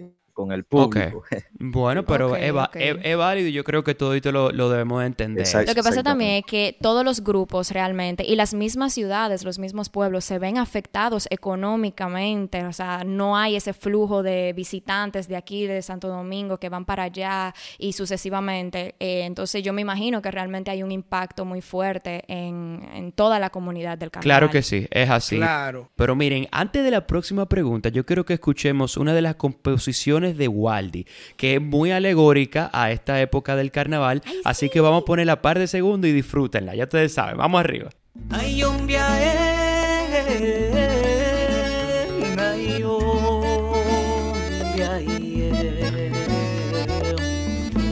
con 0.41 0.51
el 0.51 0.63
público. 0.63 1.23
Bueno, 1.63 2.05
pero 2.05 2.35
es, 2.35 2.51
válido 2.53 3.47
y 3.47 3.51
yo 3.51 3.63
creo 3.63 3.83
que 3.83 3.93
todo 3.93 4.15
esto 4.15 4.31
lo, 4.31 4.51
lo 4.51 4.69
debemos 4.69 5.03
entender. 5.03 5.47
lo 5.67 5.75
que 5.75 5.83
pasa 5.83 6.01
también 6.01 6.31
es 6.31 6.43
que 6.45 6.75
todos 6.81 7.05
los 7.05 7.23
grupos 7.23 7.71
realmente 7.71 8.25
y 8.25 8.35
las 8.35 8.53
mismas 8.53 8.93
ciudades, 8.93 9.43
los 9.43 9.59
mismos 9.59 9.89
pueblos 9.89 10.25
se 10.25 10.39
ven 10.39 10.57
afectados 10.57 11.27
económicamente, 11.29 12.65
o 12.65 12.73
sea, 12.73 13.03
no 13.05 13.37
hay 13.37 13.55
ese 13.55 13.73
flujo 13.73 14.23
de 14.23 14.53
visitantes 14.53 15.27
de 15.27 15.35
aquí, 15.35 15.67
de 15.67 15.81
Santo 15.81 16.07
Domingo, 16.07 16.57
que 16.57 16.69
van 16.69 16.85
para 16.85 17.03
allá 17.03 17.53
y 17.77 17.93
sucesivamente. 17.93 18.95
Eh, 18.99 19.23
entonces 19.25 19.61
yo 19.63 19.71
me 19.71 19.81
imagino 19.81 20.21
que 20.21 20.31
realmente 20.31 20.71
hay 20.71 20.81
un 20.81 20.91
impacto 20.91 21.45
muy 21.45 21.61
fuerte 21.61 22.23
en, 22.27 22.87
en 22.93 23.11
toda 23.11 23.39
la 23.39 23.51
comunidad 23.51 23.97
del 23.97 24.09
carnaval. 24.09 24.23
Claro 24.23 24.49
que 24.49 24.63
sí, 24.63 24.87
es 24.89 25.09
así. 25.09 25.37
Claro. 25.37 25.89
Pero 25.95 26.15
miren, 26.15 26.47
antes 26.51 26.83
de 26.83 26.91
la 26.91 27.05
próxima 27.05 27.47
pregunta, 27.47 27.89
yo 27.89 28.05
quiero 28.05 28.25
que 28.25 28.33
escuchemos 28.33 28.97
una 28.97 29.13
de 29.13 29.21
las 29.21 29.35
composiciones 29.35 30.30
de 30.37 30.47
Waldi, 30.47 31.05
que 31.37 31.55
es 31.55 31.61
muy 31.61 31.91
alegórica 31.91 32.69
a 32.73 32.91
esta 32.91 33.21
época 33.21 33.55
del 33.55 33.71
carnaval. 33.71 34.21
así 34.43 34.69
que 34.69 34.81
vamos 34.81 35.03
a 35.03 35.05
poner 35.05 35.25
la 35.25 35.41
par 35.41 35.59
de 35.59 35.67
segundo 35.67 36.07
y 36.07 36.11
disfrútenla. 36.11 36.75
Ya 36.75 36.83
ustedes 36.85 37.13
saben, 37.13 37.37
vamos 37.37 37.59
arriba. 37.59 37.89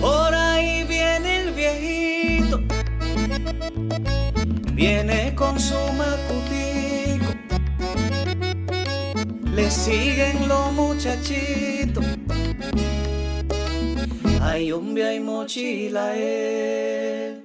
Por 0.01 0.33
ahí 0.33 0.83
viene 0.87 1.41
el 1.41 1.53
viejito, 1.53 2.61
viene 4.73 5.33
con 5.35 5.59
su 5.59 5.75
macutico, 5.93 7.33
le 9.53 9.69
siguen 9.69 10.47
los 10.47 10.71
muchachitos 10.73 12.18
hay 14.59 14.71
hombre, 14.73 15.07
hay 15.07 15.19
mochila, 15.21 16.11
eh. 16.15 17.41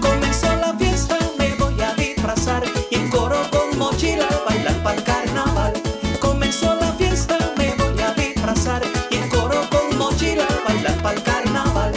Comenzó 0.00 0.54
la 0.56 0.72
fiesta, 0.78 1.18
me 1.38 1.54
voy 1.56 1.80
a 1.82 1.94
disfrazar 1.94 2.62
y 2.90 2.94
en 2.94 3.10
coro 3.10 3.36
con 3.50 3.76
mochila 3.76 4.28
bailar 4.48 4.76
para 4.84 4.96
el 4.96 5.02
carnaval. 5.02 5.72
Comenzó 6.20 6.74
la 6.76 6.92
fiesta, 6.92 7.36
me 7.58 7.74
voy 7.74 8.00
a 8.02 8.12
disfrazar 8.14 8.82
y 9.10 9.16
en 9.16 9.28
coro 9.30 9.60
con 9.70 9.98
mochila 9.98 10.46
bailar 10.66 10.96
para 11.02 11.16
el 11.16 11.22
carnaval. 11.24 11.92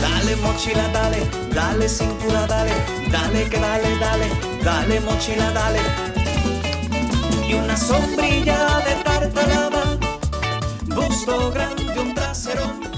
Dale 0.00 0.36
mochila, 0.36 0.88
dale, 0.92 1.26
dale 1.52 1.88
cintura, 1.88 2.46
dale, 2.46 2.72
dale 3.10 3.48
que 3.48 3.58
dale, 3.58 3.98
dale, 3.98 4.28
dale 4.62 5.00
mochila, 5.00 5.50
dale. 5.50 5.80
Y 7.48 7.54
una 7.54 7.76
sombrilla 7.76 8.80
de 8.86 8.94
tartalaba, 11.26 11.26
busto 11.26 11.50
grande 11.50 12.95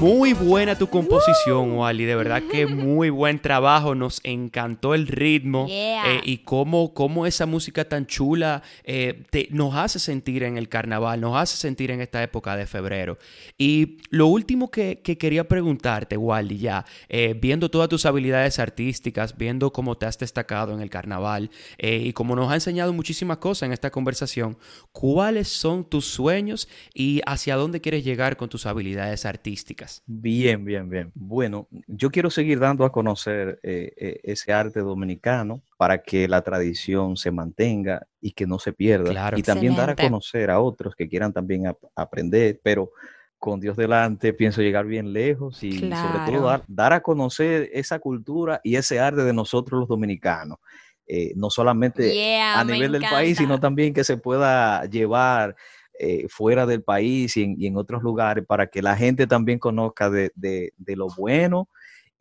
Muy 0.00 0.32
buena 0.32 0.76
tu 0.76 0.88
composición, 0.88 1.72
Wally. 1.72 2.04
De 2.06 2.16
verdad 2.16 2.42
que 2.50 2.66
muy 2.66 3.10
buen 3.10 3.38
trabajo. 3.40 3.94
Nos 3.94 4.20
encantó 4.24 4.94
el 4.94 5.06
ritmo 5.06 5.66
Yeah. 5.68 6.14
eh, 6.16 6.20
y 6.24 6.38
cómo, 6.38 6.92
cómo 6.94 7.26
esa 7.26 7.46
música 7.46 7.84
tan 7.84 8.06
chula 8.06 8.62
eh, 8.84 9.22
te- 9.30 9.48
nos 9.50 9.74
hace 9.74 9.98
sentir 9.98 10.42
en 10.44 10.56
el 10.56 10.68
carnaval, 10.68 11.20
nos 11.20 11.36
hace 11.36 11.56
sentir 11.56 11.90
en 11.90 12.00
esta 12.00 12.22
época 12.22 12.56
de 12.56 12.66
febrero. 12.66 13.18
Y 13.58 13.98
lo 14.10 14.26
último 14.28 14.70
que, 14.70 15.00
que 15.02 15.18
quería 15.18 15.46
preguntarte, 15.46 16.16
Wally, 16.16 16.58
ya, 16.58 16.84
eh, 17.08 17.36
viendo 17.40 17.70
todas 17.70 17.88
tus 17.88 18.06
habilidades 18.06 18.58
artísticas, 18.58 19.36
viendo 19.36 19.72
cómo 19.72 19.96
te 19.96 20.06
has 20.06 20.18
destacado 20.18 20.72
en 20.74 20.80
el 20.80 20.90
carnaval 20.90 21.50
y 21.78 22.12
como 22.12 22.34
nos 22.34 22.50
ha 22.50 22.54
enseñado 22.54 22.92
muchísimas 22.92 23.38
cosas 23.38 23.66
en 23.66 23.72
esta 23.72 23.90
conversación, 23.90 24.56
¿cuáles 24.92 25.48
son 25.48 25.84
tus 25.84 26.06
sueños 26.06 26.68
y 26.94 27.20
hacia 27.26 27.56
dónde 27.56 27.80
quieres 27.80 28.04
llegar 28.04 28.36
con 28.36 28.48
tus 28.48 28.66
habilidades 28.66 29.24
artísticas? 29.26 29.81
Bien, 30.06 30.64
bien, 30.64 30.88
bien. 30.88 31.10
Bueno, 31.14 31.68
yo 31.86 32.10
quiero 32.10 32.30
seguir 32.30 32.58
dando 32.58 32.84
a 32.84 32.92
conocer 32.92 33.58
eh, 33.62 33.92
eh, 33.96 34.20
ese 34.24 34.52
arte 34.52 34.80
dominicano 34.80 35.62
para 35.76 36.02
que 36.02 36.28
la 36.28 36.42
tradición 36.42 37.16
se 37.16 37.30
mantenga 37.30 38.06
y 38.20 38.32
que 38.32 38.46
no 38.46 38.58
se 38.58 38.72
pierda. 38.72 39.10
Claro. 39.10 39.38
Y 39.38 39.42
también 39.42 39.74
dar 39.74 39.88
a 39.90 39.92
Excelente. 39.92 40.02
conocer 40.10 40.50
a 40.50 40.60
otros 40.60 40.94
que 40.94 41.08
quieran 41.08 41.32
también 41.32 41.66
ap- 41.66 41.82
aprender, 41.94 42.60
pero 42.62 42.90
con 43.38 43.58
Dios 43.58 43.76
delante 43.76 44.32
pienso 44.32 44.62
llegar 44.62 44.86
bien 44.86 45.12
lejos 45.12 45.62
y 45.64 45.78
sobre 45.96 46.20
todo 46.20 46.46
dar, 46.46 46.64
dar 46.68 46.92
a 46.92 47.00
conocer 47.00 47.68
esa 47.72 47.98
cultura 47.98 48.60
y 48.62 48.76
ese 48.76 49.00
arte 49.00 49.22
de 49.22 49.32
nosotros 49.32 49.80
los 49.80 49.88
dominicanos. 49.88 50.58
Eh, 51.04 51.32
no 51.34 51.50
solamente 51.50 52.14
Yeah, 52.14 52.60
a 52.60 52.64
nivel 52.64 52.92
del 52.92 53.02
país, 53.02 53.36
sino 53.38 53.58
también 53.58 53.92
que 53.92 54.04
se 54.04 54.16
pueda 54.16 54.84
llevar 54.86 55.56
eh, 56.02 56.26
fuera 56.28 56.66
del 56.66 56.82
país 56.82 57.36
y 57.36 57.44
en, 57.44 57.54
y 57.58 57.66
en 57.66 57.76
otros 57.76 58.02
lugares 58.02 58.44
para 58.46 58.66
que 58.66 58.82
la 58.82 58.96
gente 58.96 59.26
también 59.26 59.58
conozca 59.58 60.10
de, 60.10 60.32
de- 60.34 60.72
de 60.76 60.96
lo 60.96 61.06
bueno 61.16 61.68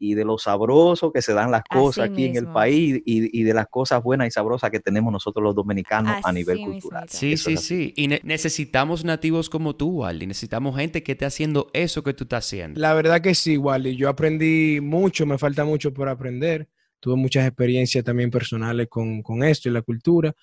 y 0.03 0.15
de 0.15 0.25
lo 0.25 0.37
sabroso 0.39 1.11
que 1.11 1.21
se 1.21 1.31
dan 1.33 1.51
las 1.51 1.61
cosas 1.69 2.05
Así 2.05 2.13
aquí 2.13 2.25
en 2.25 2.35
el 2.35 2.47
país 2.53 3.01
y, 3.05 3.39
y 3.39 3.43
de 3.43 3.53
las 3.53 3.67
cosas 3.67 4.01
buenas 4.01 4.27
y 4.27 4.31
sabrosas 4.31 4.71
que 4.71 4.79
tenemos 4.79 5.11
nosotros 5.13 5.43
los 5.43 5.53
dominicanos 5.55 6.15
a 6.23 6.31
nivel 6.31 6.59
cultural. 6.59 7.05
Sí, 7.07 7.33
Eso 7.33 7.49
sí, 7.51 7.57
sí. 7.57 7.93
Y 7.95 8.07
ne- 8.07 8.21
necesitamos 8.23 9.05
nativos 9.05 9.47
como 9.49 9.75
tú, 9.75 9.89
Wally. 10.01 10.25
Necesitamos 10.25 10.75
gente 10.75 11.03
que 11.03 11.11
esté 11.11 11.25
haciendo 11.25 11.67
eso 11.73 12.03
que 12.03 12.13
tú 12.15 12.23
estás 12.23 12.45
haciendo. 12.47 12.79
La 12.79 12.93
verdad 12.95 13.21
que 13.21 13.35
sí, 13.35 13.57
Wally. 13.57 13.95
Yo 13.95 14.09
aprendí 14.09 14.79
mucho, 14.81 15.25
me 15.27 15.37
falta 15.37 15.65
mucho 15.65 15.93
por 15.93 16.09
aprender. 16.09 16.67
Tuve 16.99 17.15
muchas 17.15 17.45
experiencias 17.47 18.03
también 18.03 18.29
personales 18.31 18.87
con, 18.89 19.21
con 19.21 19.43
esto 19.43 19.69
y 19.69 19.71
la 19.71 19.81
cultura. 19.83 20.33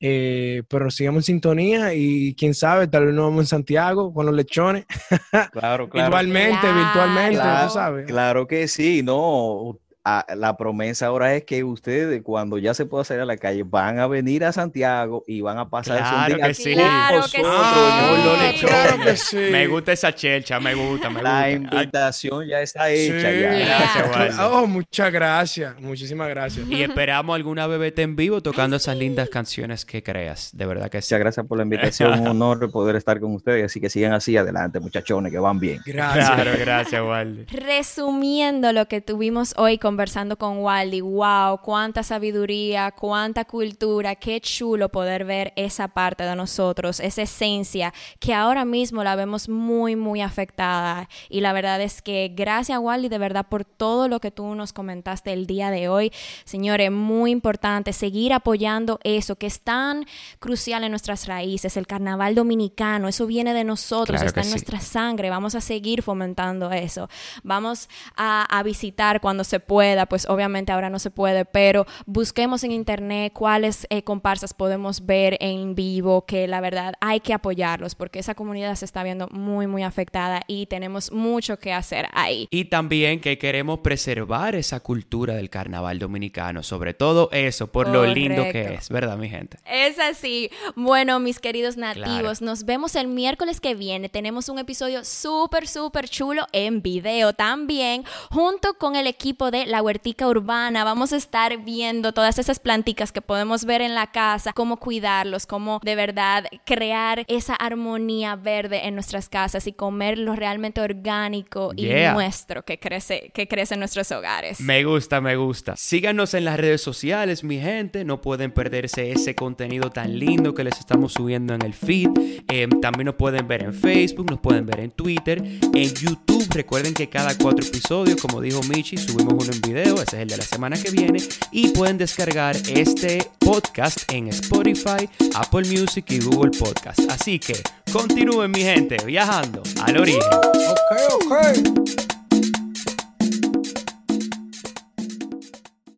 Eh, 0.00 0.62
pero 0.68 0.90
sigamos 0.90 1.20
en 1.28 1.34
sintonía 1.34 1.92
y 1.94 2.34
quién 2.34 2.54
sabe, 2.54 2.86
tal 2.86 3.06
vez 3.06 3.14
nos 3.14 3.24
vamos 3.26 3.40
en 3.42 3.46
Santiago 3.48 4.12
con 4.14 4.26
los 4.26 4.34
lechones. 4.34 4.86
Claro, 5.52 5.88
claro. 5.88 6.06
Virtualmente, 6.08 6.58
Claro. 6.60 6.76
virtualmente, 6.78 7.34
Claro, 7.36 7.66
tú 7.66 7.72
sabes. 7.74 8.06
claro 8.06 8.46
que 8.46 8.68
sí, 8.68 9.02
no. 9.02 9.78
A- 10.04 10.24
la 10.36 10.56
promesa 10.56 11.06
ahora 11.06 11.34
es 11.34 11.44
que 11.44 11.64
ustedes, 11.64 12.22
cuando 12.22 12.56
ya 12.58 12.72
se 12.74 12.86
pueda 12.86 13.04
salir 13.04 13.22
a 13.22 13.26
la 13.26 13.36
calle, 13.36 13.62
van 13.64 13.98
a 13.98 14.06
venir 14.06 14.44
a 14.44 14.52
Santiago 14.52 15.22
y 15.26 15.40
van 15.42 15.58
a 15.58 15.68
pasar 15.68 15.98
Claro 15.98 16.32
un 16.32 16.36
día 16.38 16.46
que 16.48 16.54
sí. 16.54 16.74
con 16.74 16.82
Claro 16.82 17.24
que 17.30 17.42
nosotros, 17.42 17.64
Ah, 17.68 18.06
Con 18.08 18.24
los 18.24 18.38
¿no? 18.38 18.42
lechones. 18.46 18.60
claro 18.60 19.04
que 19.04 19.16
sí. 19.16 19.36
Me 19.50 19.66
gusta 19.66 19.92
esa 19.92 20.14
chelcha, 20.14 20.60
me 20.60 20.74
gusta, 20.74 21.10
me 21.10 21.22
La 21.22 21.50
gusta. 21.50 21.50
invitación 21.50 22.46
ya 22.46 22.60
está 22.62 22.86
Sí. 22.88 22.94
hecha. 23.08 23.30
ya. 23.32 23.50
Gracias. 23.52 24.38
Oh, 24.40 24.66
muchas 24.66 25.12
gracias. 25.12 25.80
Muchísimas 25.80 26.28
gracias. 26.28 26.66
Y 26.68 26.82
esperamos 26.82 27.36
alguna 27.36 27.66
bebete 27.66 28.02
en 28.02 28.16
vivo 28.16 28.40
tocando 28.40 28.76
esas 28.76 28.96
lindas 28.96 29.28
canciones 29.28 29.84
que 29.84 30.02
creas. 30.02 30.50
De 30.56 30.64
verdad 30.66 30.88
que 30.90 31.02
sí. 31.02 31.08
Muchas 31.08 31.20
gracias 31.20 31.46
por 31.46 31.58
la 31.58 31.64
invitación, 31.64 32.18
un 32.20 32.26
honor 32.28 32.70
poder 32.70 32.96
estar 32.96 33.20
con 33.20 33.34
ustedes, 33.34 33.64
así 33.66 33.80
que 33.80 33.90
sigan 33.90 34.12
así 34.12 34.36
adelante, 34.36 34.80
muchachones, 34.80 35.30
que 35.32 35.38
van 35.38 35.58
bien. 35.58 35.80
Gracias. 35.84 36.30
Claro, 36.30 36.50
gracias. 36.58 37.02
Resumiendo 37.52 38.72
lo 38.72 38.86
que 38.88 39.00
tuvimos 39.00 39.54
hoy 39.56 39.78
conversando 39.98 40.38
con 40.38 40.58
Waldi, 40.58 41.00
wow, 41.00 41.58
cuánta 41.60 42.04
sabiduría, 42.04 42.92
cuánta 42.92 43.44
cultura, 43.44 44.14
qué 44.14 44.40
chulo 44.40 44.90
poder 44.90 45.24
ver 45.24 45.52
esa 45.56 45.88
parte 45.88 46.22
de 46.22 46.36
nosotros, 46.36 47.00
esa 47.00 47.22
esencia 47.22 47.92
que 48.20 48.32
ahora 48.32 48.64
mismo 48.64 49.02
la 49.02 49.16
vemos 49.16 49.48
muy, 49.48 49.96
muy 49.96 50.20
afectada. 50.20 51.08
Y 51.28 51.40
la 51.40 51.52
verdad 51.52 51.80
es 51.80 52.00
que 52.00 52.32
gracias 52.32 52.78
Waldi 52.78 53.08
de 53.08 53.18
verdad 53.18 53.46
por 53.48 53.64
todo 53.64 54.06
lo 54.06 54.20
que 54.20 54.30
tú 54.30 54.54
nos 54.54 54.72
comentaste 54.72 55.32
el 55.32 55.48
día 55.48 55.72
de 55.72 55.88
hoy. 55.88 56.12
Señores, 56.44 56.92
muy 56.92 57.32
importante 57.32 57.92
seguir 57.92 58.32
apoyando 58.32 59.00
eso 59.02 59.34
que 59.34 59.48
es 59.48 59.62
tan 59.62 60.06
crucial 60.38 60.84
en 60.84 60.90
nuestras 60.90 61.26
raíces, 61.26 61.76
el 61.76 61.88
carnaval 61.88 62.36
dominicano, 62.36 63.08
eso 63.08 63.26
viene 63.26 63.52
de 63.52 63.64
nosotros, 63.64 64.18
Claro 64.20 64.28
está 64.28 64.42
en 64.42 64.44
sí. 64.44 64.50
nuestra 64.50 64.78
sangre, 64.78 65.28
vamos 65.28 65.56
a 65.56 65.60
seguir 65.60 66.04
fomentando 66.04 66.70
eso. 66.70 67.08
Vamos 67.42 67.88
a, 68.14 68.44
a 68.44 68.62
visitar 68.62 69.20
cuando 69.20 69.42
se 69.42 69.58
pueda, 69.58 69.77
pues 70.08 70.26
obviamente 70.28 70.72
ahora 70.72 70.90
no 70.90 70.98
se 70.98 71.10
puede, 71.10 71.44
pero 71.44 71.86
busquemos 72.06 72.64
en 72.64 72.72
internet 72.72 73.32
cuáles 73.32 73.86
eh, 73.90 74.02
comparsas 74.02 74.52
podemos 74.54 75.06
ver 75.06 75.36
en 75.40 75.74
vivo, 75.74 76.24
que 76.26 76.48
la 76.48 76.60
verdad 76.60 76.94
hay 77.00 77.20
que 77.20 77.32
apoyarlos 77.32 77.94
porque 77.94 78.18
esa 78.18 78.34
comunidad 78.34 78.74
se 78.74 78.84
está 78.84 79.02
viendo 79.02 79.28
muy, 79.30 79.66
muy 79.66 79.82
afectada 79.82 80.42
y 80.46 80.66
tenemos 80.66 81.12
mucho 81.12 81.58
que 81.58 81.72
hacer 81.72 82.06
ahí. 82.12 82.48
Y 82.50 82.64
también 82.66 83.20
que 83.20 83.38
queremos 83.38 83.78
preservar 83.80 84.54
esa 84.54 84.80
cultura 84.80 85.34
del 85.34 85.50
carnaval 85.50 85.98
dominicano, 85.98 86.62
sobre 86.62 86.94
todo 86.94 87.28
eso, 87.32 87.68
por 87.68 87.88
lo 87.88 88.04
lindo 88.06 88.42
que 88.50 88.74
es, 88.74 88.88
¿verdad, 88.88 89.16
mi 89.16 89.28
gente? 89.28 89.58
Es 89.64 89.98
así. 89.98 90.50
Bueno, 90.74 91.20
mis 91.20 91.38
queridos 91.38 91.76
nativos, 91.76 91.98
Claro. 91.98 92.34
nos 92.40 92.64
vemos 92.64 92.94
el 92.96 93.08
miércoles 93.08 93.60
que 93.60 93.74
viene. 93.74 94.08
Tenemos 94.08 94.48
un 94.48 94.58
episodio 94.58 95.04
súper, 95.04 95.68
súper 95.68 96.08
chulo 96.08 96.46
en 96.52 96.82
video 96.82 97.32
también, 97.32 98.04
junto 98.30 98.74
con 98.74 98.96
el 98.96 99.06
equipo 99.06 99.50
de 99.50 99.66
La 99.68 99.82
Huertica 99.82 100.26
Urbana. 100.26 100.82
Vamos 100.82 101.12
a 101.12 101.16
estar 101.16 101.62
viendo 101.62 102.12
todas 102.12 102.38
esas 102.38 102.58
planticas 102.58 103.12
que 103.12 103.20
podemos 103.20 103.64
ver 103.66 103.82
en 103.82 103.94
la 103.94 104.08
casa, 104.08 104.52
cómo 104.54 104.78
cuidarlos, 104.78 105.46
cómo 105.46 105.80
de 105.84 105.94
verdad 105.94 106.46
crear 106.64 107.24
esa 107.28 107.54
armonía 107.54 108.34
verde 108.36 108.86
en 108.86 108.94
nuestras 108.94 109.28
casas 109.28 109.66
y 109.66 109.72
comer 109.72 110.18
lo 110.18 110.34
realmente 110.34 110.80
orgánico 110.80 111.72
Yeah. 111.76 112.12
y 112.12 112.14
nuestro 112.14 112.64
que 112.64 112.78
crece, 112.78 113.30
que 113.34 113.46
crece 113.46 113.74
en 113.74 113.80
nuestros 113.80 114.10
hogares. 114.10 114.60
Me 114.60 114.84
gusta, 114.84 115.20
me 115.20 115.36
gusta. 115.36 115.76
Síganos 115.76 116.34
en 116.34 116.44
las 116.44 116.58
redes 116.58 116.80
sociales, 116.80 117.44
mi 117.44 117.58
gente. 117.60 118.04
No 118.04 118.20
pueden 118.20 118.52
perderse 118.52 119.12
ese 119.12 119.34
contenido 119.34 119.90
tan 119.90 120.18
lindo 120.18 120.54
que 120.54 120.64
les 120.64 120.78
estamos 120.78 121.12
subiendo 121.12 121.54
en 121.54 121.62
el 121.62 121.74
feed. 121.74 122.08
Eh, 122.48 122.68
también 122.80 123.06
nos 123.06 123.16
pueden 123.16 123.46
ver 123.46 123.62
en 123.64 123.74
Facebook, 123.74 124.30
nos 124.30 124.40
pueden 124.40 124.64
ver 124.66 124.80
en 124.80 124.90
Twitter, 124.92 125.38
en 125.42 125.94
YouTube. 125.94 126.46
Recuerden 126.54 126.94
que 126.94 127.08
cada 127.08 127.36
cuatro 127.36 127.64
episodios, 127.66 128.20
como 128.20 128.40
dijo 128.40 128.60
Michi, 128.62 128.96
subimos 128.96 129.34
uno 129.34 129.57
video. 129.60 129.94
Ese 129.94 130.16
es 130.16 130.22
el 130.22 130.28
de 130.28 130.36
la 130.36 130.44
semana 130.44 130.76
que 130.76 130.90
viene. 130.90 131.22
Y 131.52 131.68
pueden 131.68 131.98
descargar 131.98 132.56
este 132.68 133.30
podcast 133.38 134.10
en 134.12 134.28
Spotify, 134.28 135.08
Apple 135.34 135.68
Music 135.68 136.04
y 136.08 136.20
Google 136.20 136.50
Podcast. 136.58 137.00
Así 137.10 137.38
que 137.38 137.54
continúen, 137.92 138.50
mi 138.50 138.60
gente, 138.60 138.96
viajando 139.04 139.62
al 139.82 139.96
origen. 139.98 140.20